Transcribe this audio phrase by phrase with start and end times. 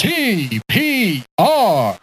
[0.00, 1.98] TPR.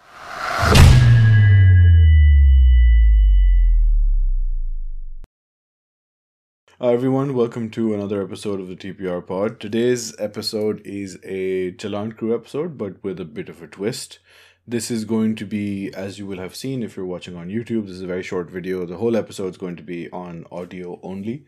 [6.82, 9.62] Uh, everyone, welcome to another episode of the TPR Pod.
[9.62, 14.20] Today's episode is a Chalan Crew episode, but with a bit of a twist.
[14.68, 17.88] This is going to be, as you will have seen if you're watching on YouTube,
[17.88, 18.86] this is a very short video.
[18.86, 21.46] The whole episode is going to be on audio only.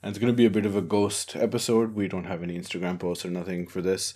[0.00, 1.96] And it's going to be a bit of a ghost episode.
[1.96, 4.14] We don't have any Instagram posts or nothing for this.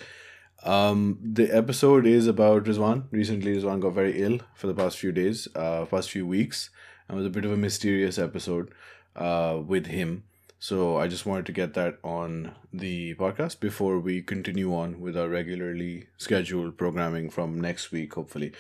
[0.65, 3.05] Um, the episode is about Rizwan.
[3.11, 6.71] Recently, Rizwan got very ill for the past few days, uh, past few weeks,
[7.09, 8.73] and was a bit of a mysterious episode
[9.17, 10.25] uh, with him.
[10.61, 15.17] So I just wanted to get that on the podcast before we continue on with
[15.17, 18.53] our regularly scheduled programming from next week, hopefully.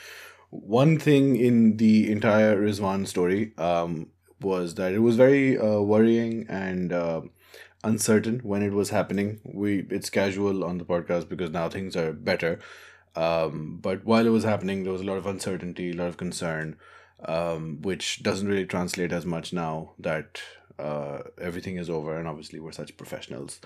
[0.50, 4.08] One thing in the entire Rizwan story um,
[4.40, 7.20] was that it was very uh, worrying and uh,
[7.84, 9.40] uncertain when it was happening.
[9.44, 12.60] We it's casual on the podcast because now things are better.
[13.14, 16.16] Um, but while it was happening, there was a lot of uncertainty, a lot of
[16.16, 16.76] concern,
[17.24, 20.40] um, which doesn't really translate as much now that
[20.78, 23.60] uh, everything is over and obviously we're such professionals.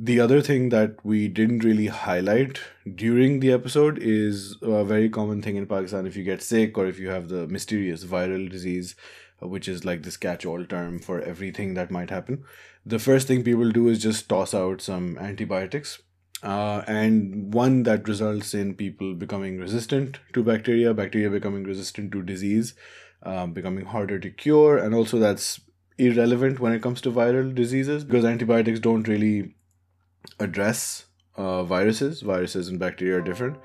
[0.00, 2.60] The other thing that we didn't really highlight
[2.94, 6.86] during the episode is a very common thing in Pakistan if you get sick or
[6.86, 8.94] if you have the mysterious viral disease,
[9.40, 12.44] which is like this catch all term for everything that might happen.
[12.84, 16.00] The first thing people do is just toss out some antibiotics.
[16.42, 22.22] Uh, and one that results in people becoming resistant to bacteria, bacteria becoming resistant to
[22.22, 22.74] disease,
[23.24, 25.60] um, becoming harder to cure, and also that's
[25.98, 29.56] irrelevant when it comes to viral diseases because antibiotics don't really
[30.38, 32.22] address uh, viruses.
[32.22, 33.56] Viruses and bacteria are different,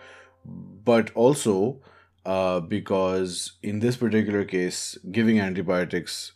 [0.43, 1.79] but also
[2.25, 6.33] uh, because in this particular case, giving antibiotics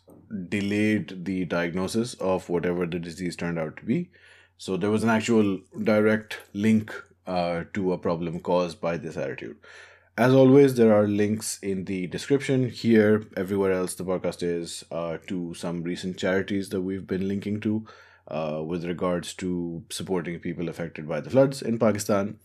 [0.48, 4.10] delayed the diagnosis of whatever the disease turned out to be.
[4.58, 6.92] So there was an actual direct link
[7.26, 9.56] uh, to a problem caused by this attitude.
[10.16, 15.18] As always, there are links in the description here, everywhere else the podcast is, uh,
[15.28, 17.86] to some recent charities that we've been linking to
[18.26, 22.40] uh, with regards to supporting people affected by the floods in Pakistan.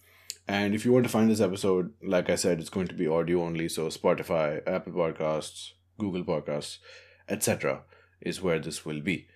[0.47, 3.07] And if you want to find this episode, like I said, it's going to be
[3.07, 3.69] audio only.
[3.69, 6.79] So Spotify, Apple Podcasts, Google Podcasts,
[7.29, 7.83] etc.
[8.21, 9.27] is where this will be.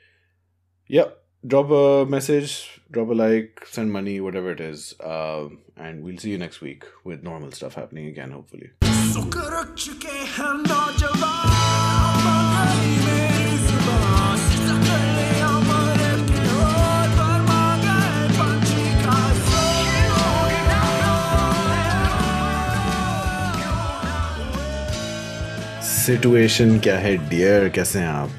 [0.87, 1.23] Yep.
[1.45, 4.99] Drop a message, drop a like, send money, whatever it is.
[4.99, 8.71] Uh, and we'll see you next week with normal stuff happening again, hopefully.
[26.07, 27.67] Situation क्या है dear?
[27.75, 28.29] कैसे हैं आप?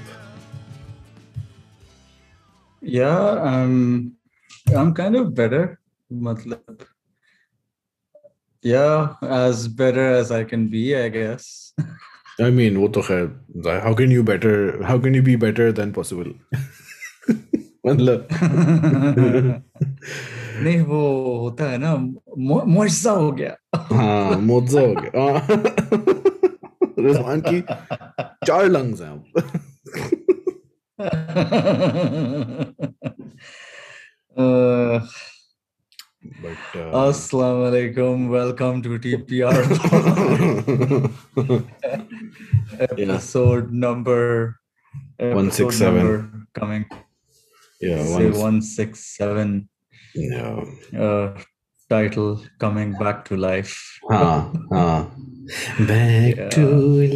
[2.82, 3.10] या
[4.98, 5.76] kind of better
[6.10, 6.78] मतलब
[8.64, 8.84] या
[9.38, 11.74] as better as I can be I guess
[12.42, 13.24] I mean वो तो खैर
[13.84, 16.34] how can you better how can you be better than possible
[17.86, 18.28] मतलब।
[20.62, 21.00] नहीं वो
[21.38, 23.56] होता है ना मोजा हो गया।
[23.92, 25.67] हाँ मोजा हो गया। हाँ।
[26.99, 27.61] रिजवान की
[28.47, 29.23] चार लंग्स हैं अब
[34.37, 34.99] uh,
[36.41, 38.29] but uh, Assalamu alaikum.
[38.29, 39.63] Welcome to TPR
[42.79, 44.55] episode number
[45.19, 45.95] episode 167.
[45.95, 46.85] number coming.
[47.81, 49.69] yeah Say once, one six seven.
[50.15, 50.63] yeah
[50.97, 51.33] Uh,
[51.89, 53.75] title coming back to life.
[54.11, 54.99] हाँ हाँ
[55.91, 56.49] back Yeah.
[56.55, 56.65] to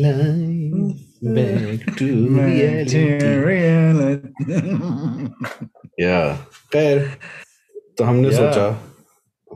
[0.04, 1.04] life
[1.38, 2.08] back to
[2.38, 4.38] reality Materiality.
[6.00, 6.36] yeah
[6.74, 7.00] खैर
[7.98, 8.38] तो हमने Yeah.
[8.40, 8.68] सोचा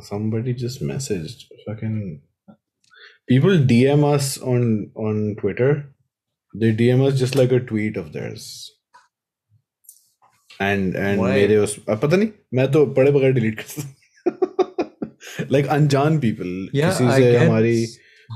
[0.09, 1.97] somebody just messaged fucking
[3.31, 4.63] people DM us on
[5.07, 5.71] on Twitter
[6.53, 8.45] they DM us just like a tweet of theirs
[10.69, 11.29] and and Why?
[11.33, 16.89] मेरे उस अब पता नहीं मैं तो पढ़े बगैर डिलीट कर like अनजान people Yeah,
[16.89, 17.75] किसी I से get- हमारी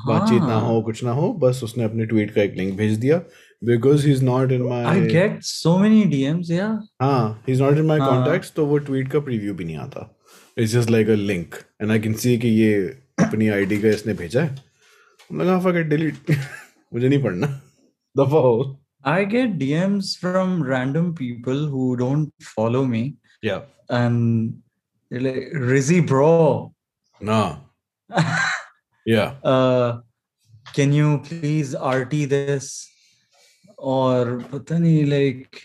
[0.07, 0.61] बातचीत ना हाँ.
[0.61, 3.19] हो कुछ ना हो बस उसने अपने ट्वीट का एक लिंक भेज दिया।
[3.65, 6.51] Because he is not in my I get so many DMs.
[6.51, 6.77] Yeah.
[7.03, 8.09] हाँ he is not in my हाँ.
[8.09, 10.19] कॉन्टैक्ट्स तो वो ट्वीट का प्रीव्यू भी नहीं आता।
[10.59, 12.75] It's just like a link and I can see कि ये
[13.21, 14.57] अपनी आईडी का इसने भेजा है।
[15.33, 16.31] मैं लगा फक डिलीट
[16.95, 17.47] मुझे नहीं पढ़ना।
[18.17, 18.77] दफ़ा हो
[19.09, 23.03] I get DMs from random people who don't follow me
[23.45, 24.53] या and
[25.11, 26.75] they're like, Rizzy, bro,
[27.21, 27.67] ना।
[29.11, 30.01] या uh,
[30.77, 32.71] can you please RT this?
[33.79, 35.59] और पता नहीं like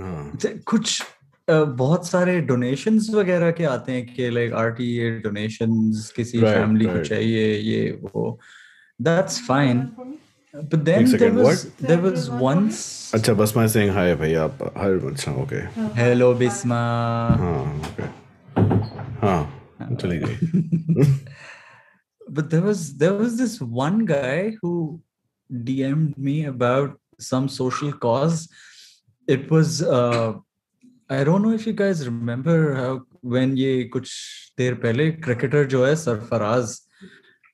[0.00, 1.02] हाँ। th- कुछ
[1.48, 6.92] बहुत सारे डोनेशंस वगैरह के आते हैं कि लाइक आरटीए डोनेशंस किसी Right, फैमिली को
[6.92, 7.08] right.
[7.08, 8.38] चाहिए ये वो।
[9.00, 9.88] That's fine
[10.54, 12.80] but then there second, was there was once
[13.14, 15.62] अच्छा बस मैं सेइंग हाय भाई आप हर अच्छा ओके
[16.00, 16.80] hello bisma
[17.40, 18.08] हाँ ओके
[19.26, 20.34] हाँ। चली गई।
[22.33, 25.01] but there was there was this one guy who
[25.49, 28.47] DM'd me about some social cause.
[29.27, 30.33] It was uh,
[31.09, 34.11] I don't know if you guys remember how when ये कुछ
[34.57, 36.79] देर पहले cricketer जो है सरफराज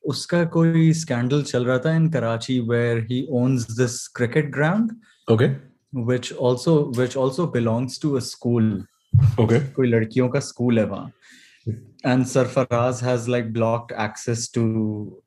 [0.08, 4.92] उसका कोई scandal चल रहा था in Karachi where he owns this cricket ground
[5.30, 5.48] okay
[5.92, 8.70] which also which also belongs to a school
[9.40, 11.10] okay कोई लड़कियों का स्कूल है वहाँ
[12.04, 15.22] and Sarfaraz has like blocked access to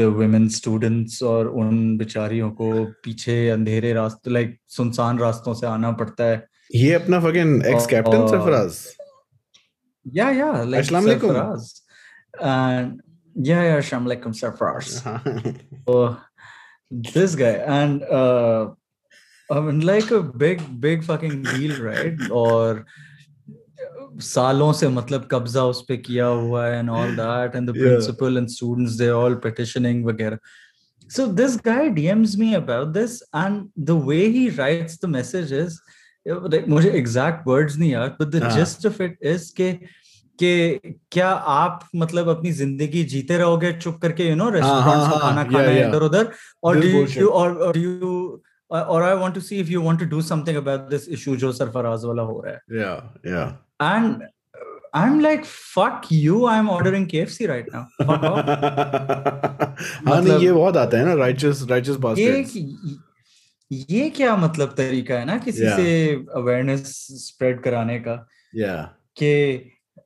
[0.00, 2.68] the women students और उन बेचारियों को
[3.04, 8.16] पीछे अंधेरे रास्ते like सुनसान रास्तों से आना पड़ता है ये अपना फकिंग एक्स कैप्टन
[8.18, 8.84] और- Sarfaraz
[10.06, 11.30] yeah yeah like Assalamu alaikum.
[11.34, 11.64] Sarfaraz
[12.40, 13.00] and
[13.50, 15.16] yeah yeah Assalamu alaikum Sarfaraz हाँ
[15.88, 16.14] uh,
[16.90, 18.68] this guy and uh
[19.50, 22.84] I mean like a big big fucking deal right और
[24.19, 28.37] सालों से मतलब कब्जा उस पर किया हुआ है and all that and the principal
[28.37, 30.37] and students they all petitioning वगैरह।
[31.09, 35.79] So this guy DMs me about this and the way he writes the message is
[36.69, 39.71] मुझे एग्जैक्ट वर्ड्स नहीं यार but the gist of it is के
[40.39, 45.43] कि क्या आप मतलब अपनी ज़िंदगी जीते रहोगे चुप करके यू नो रेस्टोरेंट्स का खाना
[45.43, 46.31] खाना इधर उधर
[46.63, 48.41] और डू यू और डू यू
[48.71, 51.51] और I want to see if you want to do something about this issue जो
[51.51, 52.93] सरफराज वाला हो रहा है। या
[53.27, 53.43] या
[53.81, 54.23] and
[54.93, 57.83] I'm like fuck you I'm ordering KFC right now.
[57.99, 59.75] हाँ
[60.05, 62.45] नहीं मतलब- ये बहुत आता है ना राइचस राइचस ये
[63.91, 65.75] ये क्या मतलब तरीका है ना किसी Yeah.
[65.75, 66.81] से अवेयरनेस
[67.25, 68.15] स्प्रेड कराने का?
[68.55, 68.75] या
[69.17, 69.31] कि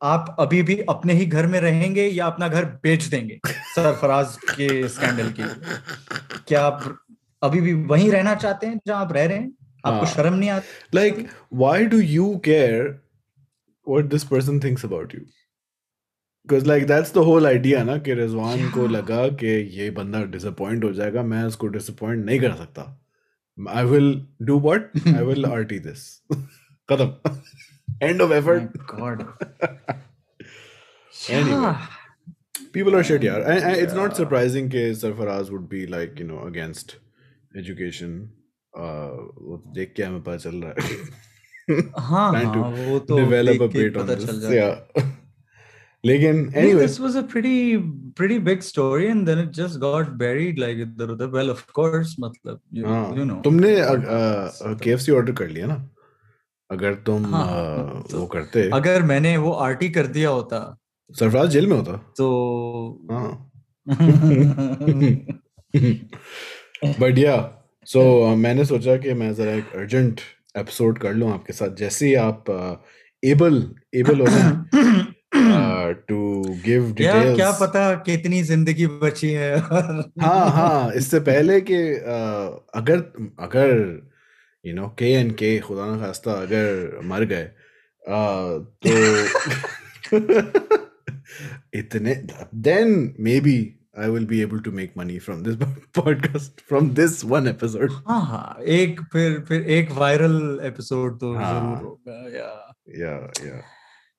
[0.04, 3.39] आप अभी भी अपने ही घर में रहेंगे या अपना घर बेच देंगे
[3.75, 5.44] सरफराज के स्कैंडल की
[6.48, 6.98] क्या आप
[7.44, 9.51] अभी भी वहीं रहना चाहते हैं जहाँ आप रह रहे हैं?
[9.86, 10.98] आपको हाँ। शर्म नहीं आती?
[10.98, 11.18] Like
[11.63, 12.86] why do you care
[13.94, 15.24] what this person thinks about you
[16.48, 18.92] because like that's the whole idea ना कि रिजवान को Yeah.
[18.96, 22.86] लगा कि ये बंदा डिसअपॉइंट हो जाएगा मैं उसको डिसअपॉइंट नहीं कर सकता
[23.82, 24.10] I will
[24.52, 24.88] do what
[25.20, 26.06] I will RT this
[26.92, 27.42] खत्म
[28.10, 29.22] end of effort My God.
[31.30, 31.76] Anyway.
[32.74, 36.28] People are shit यार and, and it's not surprising कि Sarfaraz would be like you
[36.32, 36.96] know against
[37.64, 38.18] education
[38.74, 39.16] uh
[39.48, 40.74] वो देख के हमें पता चल रहा
[41.69, 45.03] है हाँ हाँ वो तो develop a bit on this है yeah
[46.06, 47.77] लेकिन anyway this was a pretty
[48.19, 52.15] pretty big story and then it just got buried like इधर उधर well of course
[52.19, 53.75] मतलब you, हाँ you know तुमने
[54.63, 55.89] के ऑर्डर कर लिया ना
[56.71, 60.77] अगर तुम हाँ, अ, तो वो करते अगर मैंने वो आरटी कर दिया होता
[61.19, 62.27] सरफराज जेल में होता तो
[63.12, 63.51] हाँ
[67.00, 70.21] बट या सो मैंने सोचा कि मैं जरा एक अर्जेंट
[70.56, 72.46] एपिसोड कर लूँ आपके साथ। जैसे ही आप
[73.24, 73.63] एबल
[73.96, 74.57] एबल हो जाए
[76.07, 76.18] टू
[76.66, 79.56] गिव क्या क्या पता कितनी ज़िंदगी बची है।
[80.22, 83.00] हाँ हाँ इससे पहले कि अ, अगर
[83.40, 83.72] अगर
[84.66, 87.51] यू नो के एन के खुदा ना खास्ता अगर मर गए अ,
[88.86, 88.96] तो
[91.75, 92.16] इतने
[92.56, 93.58] then maybe
[93.99, 95.57] I will be able to make money from this
[95.99, 101.52] podcast from this one episode हाँ हाँ एक फिर फिर एक वायरल एपिसोड तो हाँ।
[101.52, 102.49] जरूर होगा या
[103.00, 103.16] या
[103.47, 103.61] या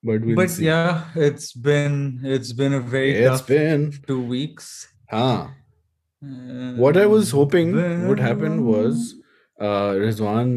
[0.05, 1.97] but will but see yeah it's been
[2.35, 4.69] it's been a very it's tough been two weeks
[5.13, 5.61] हाँ
[6.77, 7.71] what I was Um, hoping
[8.07, 9.15] would happen well, was
[9.59, 10.51] uh, Rizwan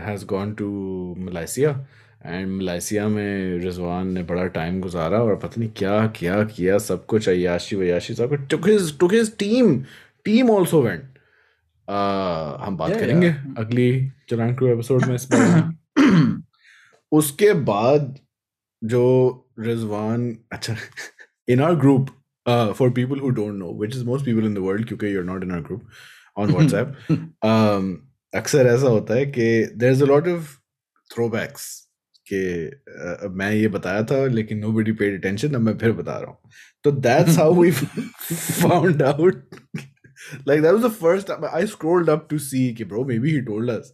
[0.00, 0.68] has gone to
[1.18, 1.72] Malaysia
[2.27, 7.05] And Malaysia में रिजवान ने बड़ा time गुजारा और पता नहीं क्या क्या किया सब
[7.05, 8.39] कुछ अयाशी वयाशी सब कुछ।
[9.11, 9.83] His team.
[10.27, 11.13] Team also went.
[11.89, 13.57] Uh, हम बात Yeah, करेंगे yeah.
[13.57, 16.41] अगली चलान क्रू एपिसोड में इस बारे
[17.11, 18.19] उसके बाद
[18.83, 19.03] जो
[19.59, 20.75] रिजवान अच्छा
[21.49, 22.09] in our group
[22.73, 25.25] for people who don't know which is most people in the world क्योंकि you are
[25.25, 25.81] not in our group
[26.37, 26.87] on WhatsApp
[28.35, 30.57] अक्सर ऐसा होता है कि there is a lot of
[31.15, 31.82] throwbacks
[32.33, 36.31] कि मैं ये बताया था लेकिन नो बडी पेड अटेंशन अब मैं फिर बता रहा
[36.31, 36.37] हूँ।
[36.83, 39.49] तो that's how we found out
[40.49, 43.39] like that was the first time I scrolled up to see कि bro maybe he
[43.47, 43.89] told us.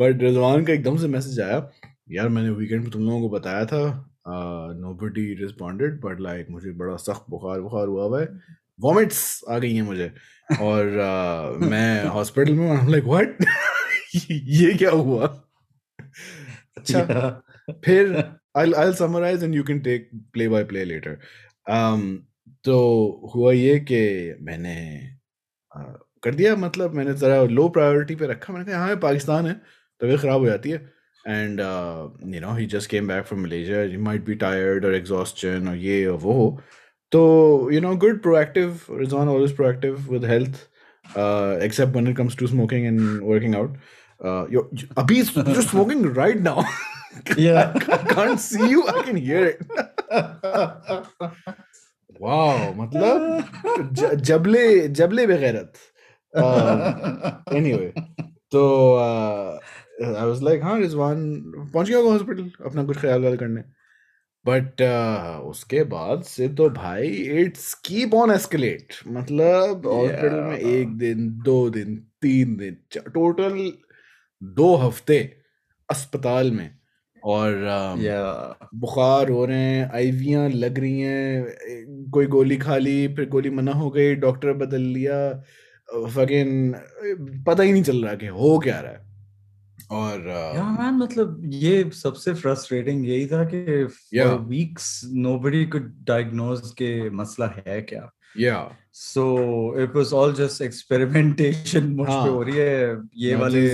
[0.00, 1.70] But Rizwan का एकदम से मैसेज आया
[2.10, 4.08] यार मैंने वीकेंड में तुम लोगों को बताया था
[4.82, 8.28] nobody responded बट लाइक मुझे बड़ा सख्त बुखार बुखार हुआ हुआ है।
[8.80, 10.12] वॉमिट्स आ गई हैं मुझे।
[10.60, 13.36] और uh, मैं हॉस्पिटल में लाइक व्हाट
[14.30, 15.26] ये क्या हुआ?
[16.78, 17.42] अच्छा.
[17.70, 21.18] फिर I'll summarize and you can take play by play later.
[21.66, 22.26] Um,
[22.64, 24.00] तो हुआ ये कि
[24.42, 24.74] मैंने
[25.76, 29.54] uh, कर दिया मतलब मैंने ज़रा लो प्रायोरिटी पे रखा। मैंने कहा हाँ पाकिस्तान है
[30.00, 30.78] तबीयत ख़राब हो जाती है।
[31.28, 31.60] And
[32.34, 35.76] you know he just came back from Malaysia he might be tired और एग्जॉस्टन और
[35.76, 36.60] ये और वो।
[37.12, 40.68] तो you know good proactive Rizwan always proactive with health
[41.64, 43.78] except when it comes to smoking and working out
[44.22, 45.22] अभी
[45.68, 46.64] smoking right now
[47.38, 47.74] yeah.
[47.94, 48.82] I can't see you.
[48.88, 49.58] I can hear it.
[52.22, 55.72] Wow मतलब जबले जबले बेगैरत।
[56.38, 57.90] Uh, anyway
[58.52, 58.62] तो
[58.96, 61.18] I was like हाँ रिजवान
[61.72, 63.62] पहुँच गया होगा hospital अपना कुछ ख्याल वाल करने।
[64.46, 64.82] बट
[65.46, 67.08] उसके बाद से तो भाई
[67.42, 70.48] इट्स कीप ऑन एस्केलेट मतलब हॉस्पिटल yeah.
[70.48, 73.72] में एक दिन दो दिन तीन दिन टोटल
[74.42, 75.18] दो हफ़्ते
[75.90, 76.81] अस्पताल में।
[77.24, 83.28] और um, बुखार हो रहे हैं आईवियाँ लग रही हैं कोई गोली खा ली फिर
[83.28, 85.42] गोली मना हो गई डॉक्टर बदल लिया
[85.88, 86.74] फकिंग
[87.46, 89.10] पता ही नहीं चल रहा कि हो क्या रहा है
[89.90, 90.20] और
[90.56, 94.36] Yeah, um, मतलब ये सबसे फ्रस्ट्रेटिंग यही था कि Yeah.
[94.50, 94.88] weeks
[95.26, 99.24] nobody could के मसला है क्या yeah so
[99.76, 103.68] it was all just experimentation मुझ पे हाँ। हो रही है ये वाले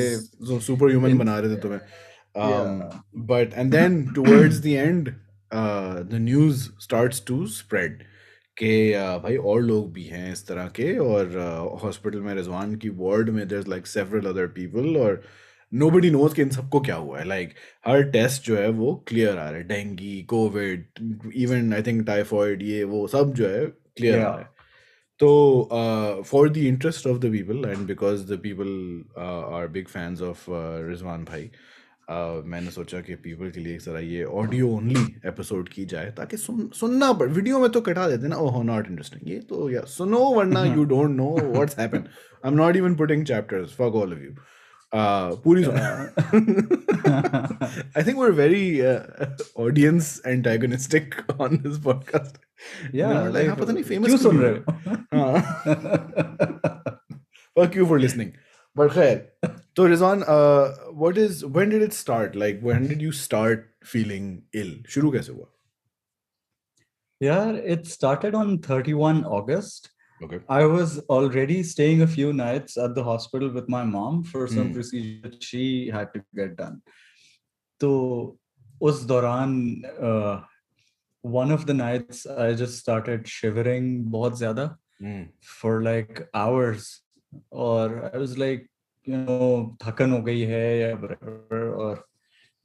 [0.60, 1.80] सुपर ह्यूमन बना रहे थे तुम्हें
[2.38, 3.00] um, Yeah.
[3.30, 5.10] but and then towards the end
[5.50, 8.04] uh, the news starts to spread
[8.56, 11.36] कि uh, भाई और लोग भी हैं इस तरह के और
[11.82, 15.20] हॉस्पिटल में रिजवान की वार्ड में there's like several other people और
[15.72, 17.54] nobody knows कि इन सबको क्या हुआ है like
[17.86, 22.62] हर टेस्ट जो है वो क्लियर आ रहा है dengue covid even I think typhoid
[22.62, 24.22] ये वो सब जो है क्लियर आ.
[24.22, 24.56] रहा है
[25.20, 28.68] तो for the interest of the people and because the people
[29.54, 30.44] are big fans of
[30.88, 31.77] Rizwan भाई uh,
[32.10, 36.36] मैंने सोचा कि पीपल के लिए एक तरह ये ऑडियो ओनली एपिसोड की जाए ताकि
[36.36, 39.80] सुन सुनना पड़। वीडियो में तो कटा देते ना ओह नॉट इंटरेस्टिंग ये तो या
[39.80, 44.12] सुनो वरना you don't know what's happen I am not even putting chapters fuck all
[44.12, 44.30] of you
[45.44, 45.80] पूरी सुनो।
[48.18, 49.00] We're very uh,
[49.64, 52.38] audience antagonistic on this podcast.
[52.92, 54.62] yeah We're like, हाँ, पता नहीं famous क्यों सुन रहे हो?
[57.58, 58.32] Fuck you for listening.
[58.75, 59.17] But खैर,
[59.75, 62.35] तो Rizwan, uh, what is when did it start?
[62.35, 64.71] Like when did you start feeling ill?
[64.95, 65.47] शुरू कैसे हुआ?
[67.21, 69.89] yeah it started on 31 August
[70.25, 70.39] Okay.
[70.55, 74.67] I was already staying a few nights at the hospital with my mom for some
[74.67, 74.73] Hmm.
[74.77, 75.63] procedure that she
[75.95, 76.81] had to get done.
[77.81, 77.91] So,
[78.89, 79.51] us doran,
[80.09, 80.41] uh,
[81.21, 84.67] one of the nights I just started shivering बहुत ज़्यादा
[85.01, 85.23] Mm.
[85.59, 87.01] for like hours,
[87.52, 88.66] और I was like
[89.06, 92.06] you know थकन हो गई है या और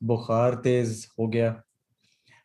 [0.01, 1.51] बुखार तेज हो गया।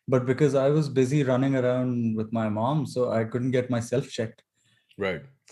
[0.09, 4.07] But because I was busy running around with my mom so I couldn't get myself
[4.07, 4.35] check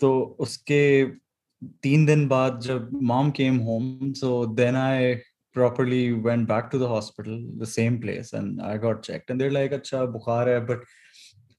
[0.00, 0.82] तो उसके
[1.82, 5.14] तीन दिन बाद जब mom came home so then I
[5.54, 9.50] properly went back to the hospital the same place and I got check and there
[9.50, 10.84] like अच्छा बुखार है but.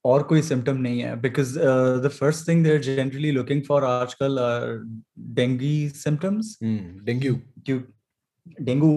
[0.09, 1.57] और कोई सिम्टम नहीं है because
[2.03, 4.37] the first thing there generally looking for आज कल
[5.35, 7.35] dengue symptoms dengue
[7.65, 7.79] क्यों
[8.61, 8.91] डेंगू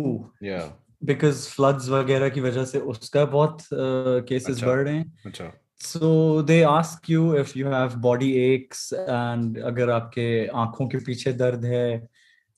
[1.04, 6.42] बिकॉज़ फ्लड्स वगैरह की वजह से उसका बहुत केसेस uh, अच्छा, बढ़ रहे हैं। So
[6.42, 10.26] they ask you if you have body aches and अगर आपके
[10.56, 12.08] आँखों के पीछे दर्द है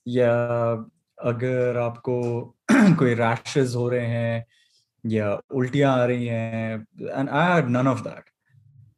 [0.07, 0.33] या
[1.23, 2.19] अगर आपको
[2.71, 4.45] कोई रैशेज हो रहे हैं
[5.03, 8.29] या उल्टियाँ आ रही हैं and I had none of that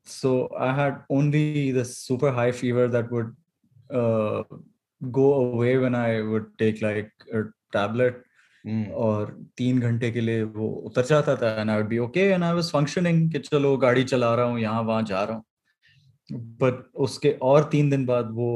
[0.08, 3.36] So I had only the super high fever that would
[3.90, 4.44] uh,
[5.02, 8.24] go away when I would take like a tablet
[8.66, 8.88] Mm.
[8.92, 12.44] और तीन घंटे के लिए वो उतर जाता था and I would be okay and
[12.44, 15.44] I was functioning कि चलो गाड़ी चला रहा हूँ यहाँ वहाँ जा रहा हूँ
[16.62, 18.50] बट उसके और तीन दिन बाद वो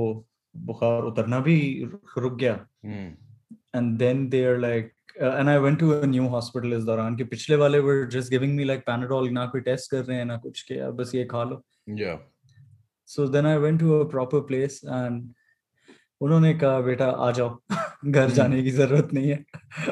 [0.56, 1.56] बुखार उतरना भी
[2.18, 2.54] रुक गया.
[3.76, 7.24] And then they are like and I went to a new hospital इस दौरान कि
[7.26, 10.38] पिछले वाले were just giving me like Panadol ना कोई टेस्ट कर रहे हैं ना
[10.40, 12.18] कुछ के अब बस ये खा लो Yeah.
[13.10, 15.34] So then I went to a proper place and
[16.22, 17.50] उन्होंने कहा बेटा आ जाओ
[18.06, 18.36] घर Hmm.
[18.36, 19.44] जाने की ज़रूरत नहीं है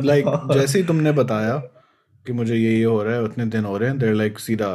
[0.04, 1.58] Like जैसे ही तुमने बताया
[2.26, 4.68] कि मुझे ये ये हो रहा है उतने दिन हो रहे हैं they're like सीधा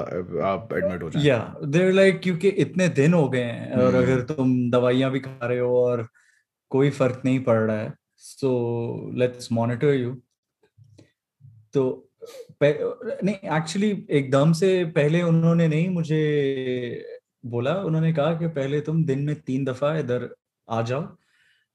[0.47, 4.03] आप एडमिट हो जाए या देर लाइक क्योंकि इतने दिन हो गए हैं और हम्म।
[4.03, 6.07] अगर तुम दवाइयाँ भी खा रहे हो और
[6.71, 8.51] कोई फ़र्क नहीं पड़ रहा है सो
[9.17, 10.15] लेट्स मॉनिटर यू
[11.75, 12.11] तो
[12.45, 16.21] नहीं एक्चुअली एकदम से पहले उन्होंने नहीं मुझे
[17.47, 20.28] बोला। उन्होंने कहा कि पहले तुम दिन में तीन दफ़ा इधर
[20.69, 21.07] आ जाओ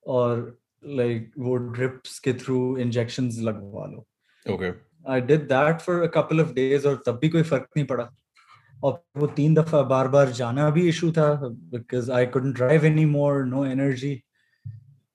[0.05, 4.05] और लाइक वो ड्रिप्स के थ्रू इंजेक्शंस लगवा लो।
[4.45, 4.73] Okay.
[5.05, 8.09] I did that for a couple of days और तब भी कोई फ़र्क नहीं पड़ा।
[8.83, 11.29] और वो तीन दफ़ा बार बार जाना भी इशू था
[11.71, 14.15] because I couldn't drive anymore no energy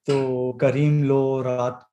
[0.06, 1.86] तो करीम लो रात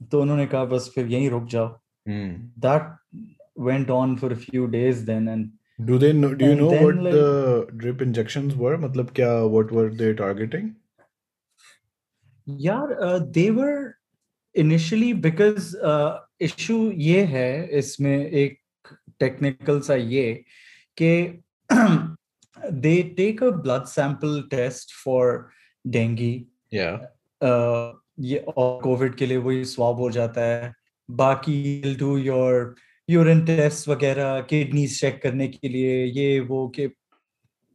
[0.00, 2.28] तो उन्होंने कहा बस फिर यहीं रुक जाओ Hmm.
[2.64, 2.86] that
[3.64, 5.48] went on for a few days then and
[5.88, 6.30] Do they know?
[6.40, 8.76] Do you know then, what like- the drip injections were?
[8.84, 9.28] मतलब क्या?
[9.54, 10.70] What were they targeting?
[12.46, 12.94] यार
[13.36, 13.92] they were
[14.54, 15.74] initially because
[16.44, 16.78] issue
[17.08, 18.58] ये है इसमें एक
[19.20, 20.32] technical सा ये
[20.98, 21.12] कि
[22.86, 25.48] they take a blood sample test for
[25.84, 26.34] dengue
[26.74, 26.98] Yeah.
[28.19, 30.73] ये और कोविड के लिए वही स्वाब हो जाता है
[31.09, 32.75] बाकी डू योर
[33.09, 36.87] यूरिन टेस्ट वगैरह किडनीज चेक करने के लिए ये वो कि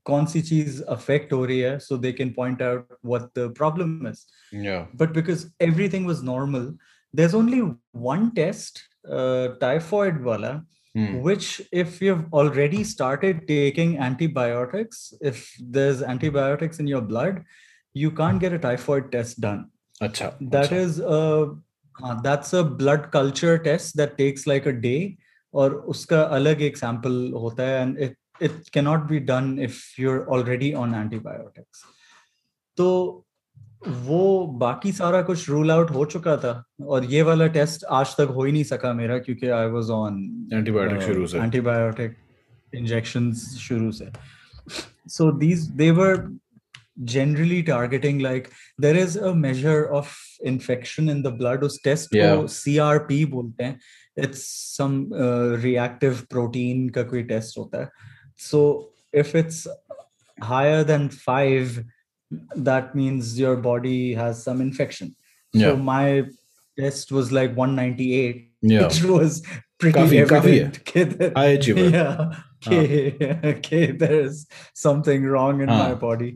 [0.06, 4.06] कौन सी चीज अफेक्ट हो रही है so they can point out what the problem
[4.08, 4.26] is
[4.66, 4.86] Yeah.
[5.00, 6.64] but because everything was normal
[7.14, 7.58] there's only
[8.06, 8.80] one test
[9.18, 10.52] uh, typhoid wala
[10.94, 11.10] Hmm.
[11.24, 11.48] which
[11.80, 15.42] if you've already started taking antibiotics if
[15.76, 17.36] there's antibiotics in your blood
[17.94, 19.60] you can't get a typhoid test done
[20.01, 21.01] अच्छा that is
[22.23, 24.95] that's a blood culture test that takes like a day
[25.53, 30.11] और उसका अलग एक sample होता है and it it cannot be done if you
[30.11, 31.83] are already on antibiotics
[32.77, 32.87] तो
[33.87, 38.31] वो बाकी सारा कुछ रूल आउट हो चुका था और ये वाला टेस्ट आज तक
[38.35, 42.15] हो ही नहीं सका मेरा क्योंकि आई वाज ऑन एंटीबायोटिक शुरू से। एंटीबायोटिक
[42.75, 44.09] इंजेक्शंस शुरू से।
[45.07, 46.15] So these they were
[47.04, 52.34] generally targeting like there is a measure of infection in the blood उस test Yeah.
[52.36, 53.78] को CRP बोलते हैं
[54.26, 54.42] it's
[54.78, 57.88] some uh, reactive protein का कोई test होता है
[58.48, 58.60] so
[59.22, 59.66] if it's
[60.50, 61.80] higher than 5
[62.68, 65.14] that means your body has some infection
[65.54, 65.70] Yeah.
[65.70, 66.04] so my
[66.78, 68.82] test was like 198 Yeah.
[68.86, 69.42] which was
[69.78, 71.88] pretty काफी- काफी है। evident कि there- High achiever.
[71.96, 72.32] yeah
[72.66, 74.46] okay, okay there's
[74.86, 76.00] something wrong in my हाँ.
[76.00, 76.32] body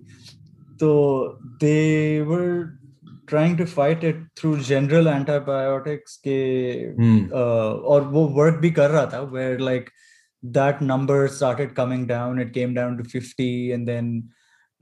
[0.80, 2.78] so they were
[3.26, 7.20] trying to fight it through general antibiotics ke, Hmm.
[7.32, 9.90] uh, और वो work भी कर रहा था where like
[10.56, 14.10] that number started coming down it came down to 50 and then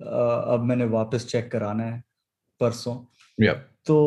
[0.03, 2.03] uh, अब मैंने वापस चेक कराना है
[2.61, 2.97] परसों
[3.41, 3.61] Yeah.
[3.87, 3.99] तो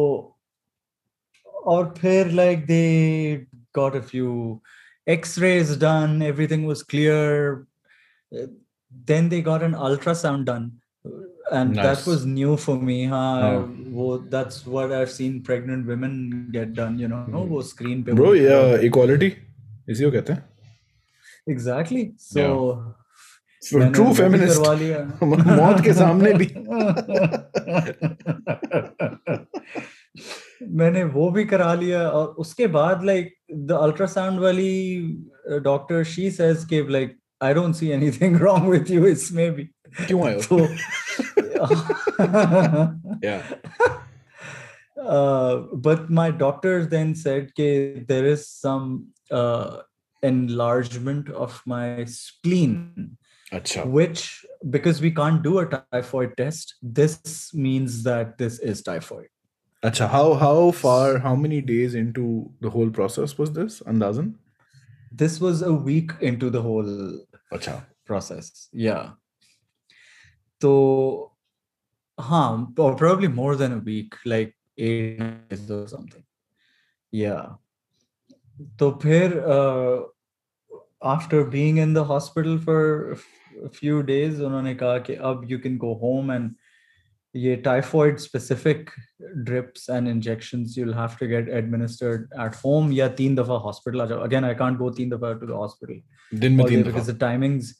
[1.65, 4.61] और फिर like they got a few
[5.07, 7.65] x-rays done everything was clear
[8.31, 8.47] Uh,
[9.09, 10.63] then they got an ultrasound done
[11.57, 12.05] and that Nice.
[12.11, 13.59] was new for me हाँ Oh.
[13.97, 16.15] वो that's what I've seen pregnant women
[16.55, 17.47] get done you know Mhm.
[17.49, 19.31] वो screen पे Bro, वो yeah, करो। equality.
[19.89, 20.43] इसी को कहते हैं.
[21.55, 22.45] exactly so
[23.61, 24.57] For मैंने true वो भी feminist.
[24.57, 24.97] करवा लिया
[25.61, 26.47] मौत के सामने भी.
[30.81, 34.71] मैंने वो भी करा लिया और उसके बाद लाइक द अल्ट्रासाउंड वाली
[35.63, 39.63] डॉक्टर शी सेज के like I don't see anything wrong with you इसमें भी
[40.08, 40.38] 좋아요.
[40.48, 40.60] 또,
[43.22, 43.42] yeah.
[45.00, 49.78] Uh, but my doctor then said that there is some uh,
[50.22, 53.16] enlargement of my spleen.
[53.52, 53.84] Achha.
[53.84, 59.26] Which, because we can't do a typhoid test, this means that this is typhoid.
[59.82, 64.34] Achha, how how far, how many days into the whole process was this, Andazan?
[65.10, 66.84] This was a week into the whole
[67.52, 67.86] Achha.
[68.04, 68.68] process.
[68.72, 69.12] Yeah.
[70.61, 71.31] so
[72.19, 76.23] huh or probably more than a week like eight days or something
[77.11, 77.53] yeah
[78.79, 80.03] so phir, uh,
[81.03, 83.25] after being in the hospital for a f-
[83.65, 86.55] a few days उन्होंने कहा कि अब you can go home and
[87.35, 88.91] ये typhoid specific
[89.43, 94.05] drips and injections you'll have to get administered at home या तीन दफा hospital आ
[94.11, 95.99] जाओ again I can't go तीन दफा to the hospital
[96.33, 97.13] दिन में all तीन day because दफा.
[97.13, 97.73] the timings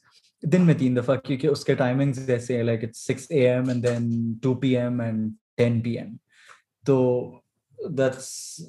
[0.44, 3.68] दिन में तीन दफा क्योंकि उसके timings जैसे हैं, like it's 6 a.m.
[3.68, 5.00] and then 2 p.m.
[5.00, 6.18] and 10 p.m.
[6.86, 7.42] So
[7.90, 8.62] that's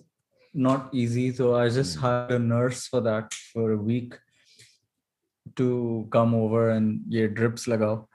[0.54, 1.32] not easy.
[1.32, 2.02] So I just Mm.
[2.02, 4.18] hired a nurse for that for a week
[5.56, 8.08] to come over and yeah, drips lagao.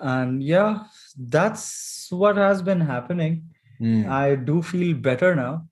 [0.00, 0.84] And yeah,
[1.18, 3.42] that's what has been happening.
[3.78, 4.08] Hmm.
[4.08, 5.68] I do feel better now,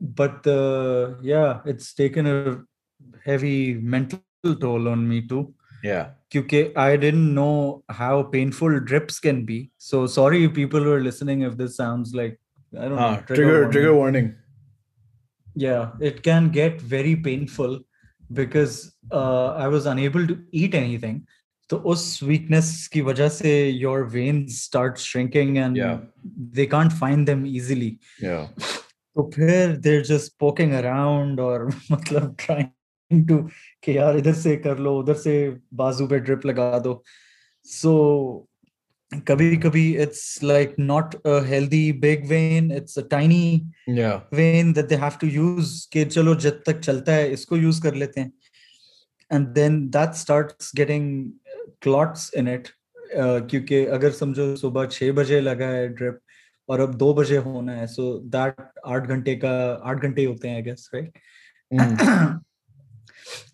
[0.00, 2.62] but uh, yeah, it's taken a
[3.24, 4.20] heavy mental
[4.60, 5.54] toll on me too.
[5.82, 6.08] Yeah.
[6.30, 9.70] Because I didn't know how painful drips can be.
[9.78, 12.38] So sorry, people who are listening, if this sounds like
[12.78, 13.70] I don't Ah, know, trigger warning.
[13.72, 14.34] trigger warning.
[15.54, 17.80] Yeah, it can get very painful
[18.32, 21.26] because uh, I was unable to eat anything.
[21.70, 25.98] So us weakness की वजह से your veins start shrinking and Yeah.
[26.58, 27.98] they can't find them easily.
[28.20, 28.48] Yeah.
[29.16, 32.68] तो फिर देर just poking around और मतलब trying
[33.11, 33.37] to
[33.83, 35.35] कि यार इधर से कर लो उधर से
[35.73, 37.03] बाजू पे ड्रिप लगा दो।
[37.67, 38.47] सो
[39.27, 44.95] कभी कभी it's like not a healthy big vein it's a tiny vein that they
[44.95, 48.31] have to use कि चलो जब तक चलता है इसको यूज़ कर लेते हैं।
[49.31, 51.31] And then that starts getting
[51.81, 52.67] clots in it
[53.15, 56.19] क्योंकि अगर समझो सुबह छह बजे लगा है ड्रिप
[56.69, 59.51] और अब दो बजे होना है सो दैट आठ घंटे का
[59.83, 61.17] आठ घंटे होते हैं आई गेस राइट.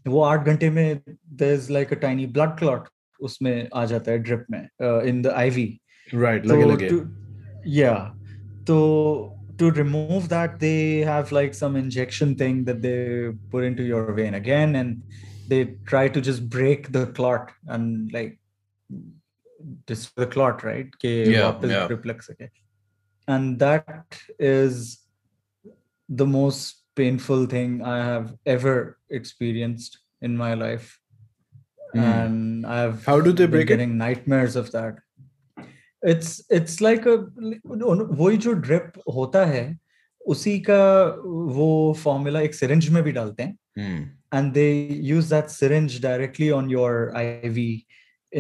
[0.08, 2.88] वो आठ घंटे में there is like a tiny blood clot
[3.20, 4.62] उसमें आ जाता है ड्रिप में
[5.08, 5.80] इन द आईवी
[6.14, 6.96] right लगे So लगे to,
[7.64, 8.10] yeah.
[8.68, 8.76] So
[9.58, 14.34] to remove that, they have like some injection thing that they put into your vein
[14.34, 15.02] again, and
[15.48, 18.38] they try to just break the clot and like
[19.86, 20.90] destroy the clot, right?
[21.04, 21.86] कि Yeah, वापस yeah.
[21.88, 22.48] drip लग सके.
[23.28, 24.98] And that is
[26.22, 30.98] the most painful thing I have ever experienced in my life.
[31.94, 32.00] Hmm.
[32.00, 33.76] And I've How do they been break it?
[33.76, 35.00] getting nightmares of that.
[36.02, 37.16] It's it's like a
[37.66, 39.64] वही जो drip होता है
[40.28, 40.80] उसी का
[41.56, 41.68] वो
[42.02, 44.02] formula एक syringe में भी डालते हैं Hmm.
[44.38, 44.72] and they
[45.12, 46.90] use that syringe directly on your
[47.22, 47.58] IV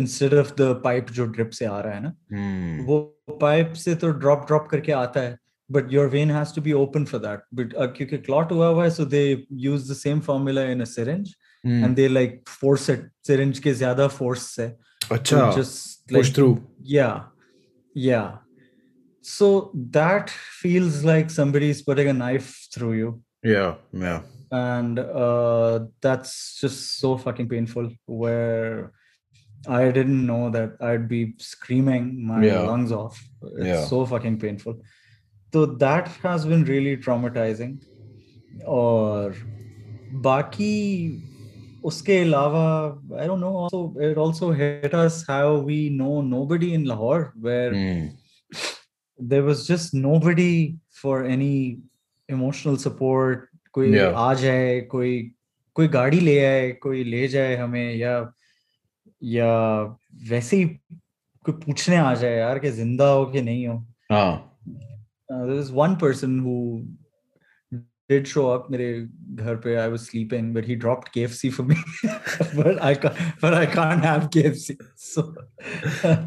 [0.00, 2.86] instead of the pipe जो ड्रिप से आ रहा है ना Hmm.
[2.86, 2.98] वो
[3.40, 5.36] पाइप से तो ड्रॉप ड्रॉप करके आता है
[5.69, 8.89] but your vein has to be open for that but uh, kyunki clot hua hua
[8.97, 11.83] so they use the same formula in a syringe mm.
[11.83, 14.67] and they like force it syringe ke zyada force se
[15.15, 16.55] Achha, just like, push through
[16.97, 17.23] yeah
[17.93, 18.37] yeah
[19.21, 20.29] so that
[20.63, 23.09] feels like somebody's putting a knife through you
[23.43, 28.91] yeah yeah and uh, that's just so fucking painful where
[29.67, 32.61] I didn't know that I'd be screaming my yeah.
[32.61, 33.21] lungs off.
[33.57, 33.85] It's yeah.
[33.85, 34.81] so fucking painful.
[35.53, 37.77] तो that has been really traumatising
[38.67, 39.35] और
[40.23, 40.75] बाकी
[41.85, 42.65] उसके अलावा
[43.19, 47.73] I don't know also it also hit us how we know nobody in Lahore where
[49.19, 51.55] there was just nobody for any
[52.29, 54.13] emotional support कोई yeah.
[54.15, 55.19] आ जाए कोई
[55.75, 58.13] कोई गाड़ी ले आए कोई ले जाए हमें या
[59.21, 59.51] या
[60.29, 60.65] वैसे ही
[61.45, 63.75] कोई पूछने आ जाए यार कि ज़िंदा हो कि नहीं हो
[64.11, 64.48] हाँ.
[65.30, 66.84] uh, there was one person who
[68.08, 68.88] did show up मेरे
[69.34, 71.76] घर पे I was sleeping but he dropped KFC for me
[72.56, 75.22] but I can't but I can't have KFC so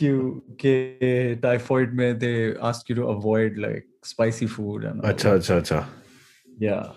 [0.00, 5.34] क्यों के typhoid में they ask you to avoid like spicy food and all अच्छा
[5.34, 5.86] अच्छा अच्छा
[6.58, 6.92] yeah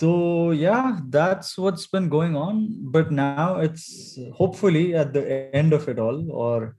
[0.00, 2.62] so yeah that's what's been going on
[2.96, 5.24] but now it's hopefully at the
[5.62, 6.76] end of it all or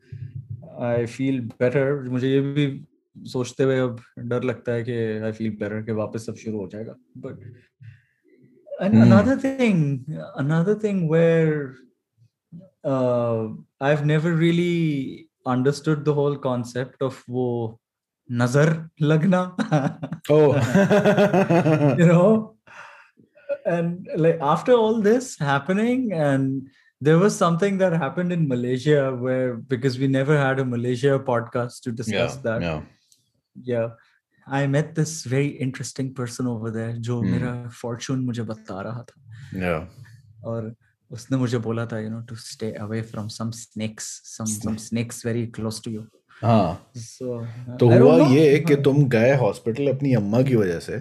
[0.81, 2.66] I feel better मुझे ये भी
[3.16, 4.93] सोचते हुए अब डर लगता है कि
[5.25, 7.37] आई फील बेटर कि वापस सब शुरू हो जाएगा। But
[8.83, 11.49] another thing another thing where
[12.87, 17.47] I have never really understood the whole concept of वो
[18.31, 18.69] नज़र
[19.03, 19.40] लगना।
[22.01, 22.57] You know
[23.66, 26.69] and like after all this happening and
[27.00, 31.82] there was something that happened in malaysia where because we never had a malaysia podcast
[31.86, 32.80] to discuss yeah that yeah
[33.70, 33.88] yeah
[34.46, 37.30] i met this very interesting person over there जो Hmm.
[37.34, 39.20] मेरा fortune मुझे बता रहा था
[39.64, 39.86] yeah
[40.44, 40.74] और
[41.10, 45.22] उसने मुझे बोला था you know to stay away from some snakes some some snakes
[45.30, 46.04] very close to you
[46.42, 48.28] हाँ so uh, तो हुआ.
[48.34, 51.00] ये कि तुम गए हॉस्पिटल अपनी अम्मा की वजह से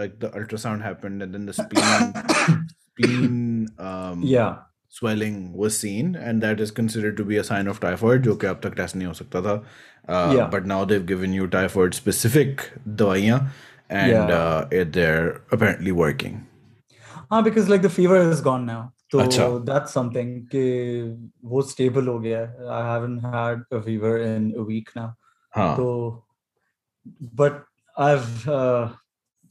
[0.00, 2.12] like the ultrasound happened and then the spleen
[2.84, 4.54] spleen um yeah
[4.98, 8.46] swelling was seen and that is considered to be a sign of typhoid जो कि
[8.46, 9.54] अब तक टेस्ट नहीं हो सकता था
[10.08, 10.48] uh, Yeah.
[10.54, 12.64] but now they've given you typhoid specific
[13.02, 13.38] दवाइयाँ
[13.90, 14.32] and Yeah.
[14.38, 16.40] uh, it, they're apparently working
[17.32, 18.80] हाँ because like the fever is gone now
[19.12, 20.64] so अच्छा। that's something कि
[21.54, 25.08] वो stable हो गया है I haven't had a fever in a week now
[25.56, 25.88] हाँ so
[27.42, 27.62] but
[28.08, 28.88] I've uh,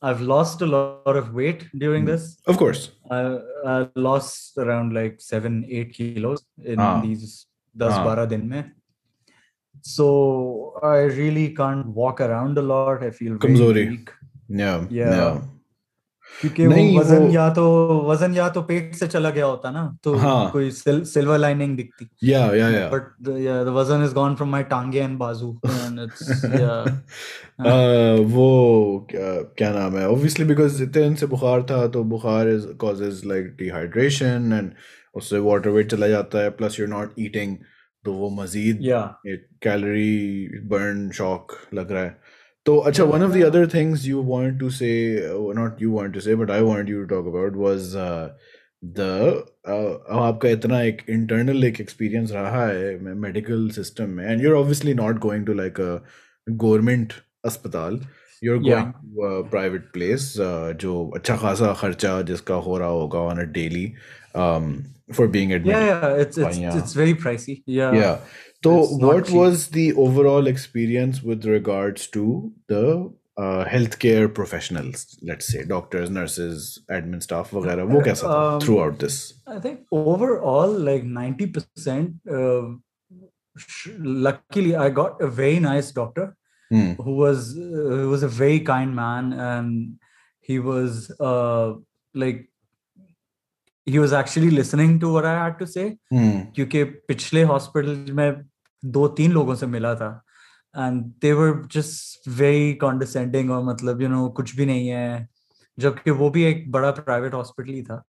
[0.03, 2.13] I've lost a lot of weight during mm-hmm.
[2.13, 2.39] this.
[2.47, 7.01] Of course, I, I lost around like seven, eight kilos in ah.
[7.01, 8.27] these das ah.
[8.27, 8.73] din mein.
[9.83, 13.03] So I really can't walk around a lot.
[13.03, 13.89] I feel Kamzori.
[13.91, 14.11] weak.
[14.49, 15.41] Yeah, yeah, yeah.
[16.41, 17.65] क्योंकि वो नहीं, वज़न वो- या तो
[18.09, 21.77] वज़न या तो पेट से चला गया होता ना तो हाँ। कोई सिल, सिल्वर लाइनिंग
[21.77, 25.61] दिखती। या या या। The, yeah the वज़न is gone from my टांगे and बाजू
[25.67, 26.93] it's yeah
[27.61, 30.09] Uh, वो क्या क्या नाम है?
[30.09, 34.71] ऑब्वियसली बिकॉज़ इतने से बुखार था तो बुखार is causes like dehydration and
[35.15, 37.57] उससे वाटर वेट चला जाता है प्लस यू नॉट ईटिंग
[38.05, 38.79] तो वो मजीद
[39.63, 42.19] कैलोरी बर्न शॉक लग रहा है।
[42.66, 44.90] तो अच्छा one of the other things you want to say
[45.60, 47.94] not you want to say but I want you to talk about was
[49.00, 49.10] the
[49.68, 54.94] अब आपका इतना एक इंटरनल एक एक्सपीरियंस रहा है मेडिकल सिस्टम में and your obviously
[54.94, 55.96] not going to like a
[56.50, 57.14] government
[57.46, 58.00] अस्पताल
[58.46, 58.86] you're Yeah.
[58.86, 63.42] going to a private place uh, जो अच्छा खासा खर्चा जिसका हो रहा होगा on
[63.42, 63.84] a daily
[64.44, 64.72] um,
[65.18, 66.80] for being yeah admitted yeah it's it's yeah.
[66.80, 68.16] it's very pricey yeah yeah
[68.66, 69.36] so It's not what cheap.
[69.36, 72.26] was the overall experience with regards to
[72.74, 72.84] the
[73.38, 76.66] uh, healthcare professionals let's say doctors nurses
[76.98, 82.62] admin staff वगैरह वो कैसा था Um, throughout this I think overall, like 90%, uh,
[83.58, 83.90] sh-
[84.28, 86.28] luckily, I got a very nice doctor
[86.74, 86.92] Hmm.
[87.06, 89.80] who was uh, who was a very kind man, and
[90.50, 91.00] he was
[91.32, 91.74] uh,
[92.24, 92.38] like
[93.86, 95.86] he was actually listening to what I had to say.
[96.18, 96.38] Hmm.
[96.56, 98.42] क्योंकि पिछले hospital में
[98.93, 100.23] दो तीन लोगों से मिला था।
[100.79, 104.89] And they were just very condescending और मतलब यू you नो know, कुछ भी नहीं
[104.89, 105.29] है
[105.79, 108.03] जबकि वो भी एक बड़ा प्राइवेट हॉस्पिटल ही था।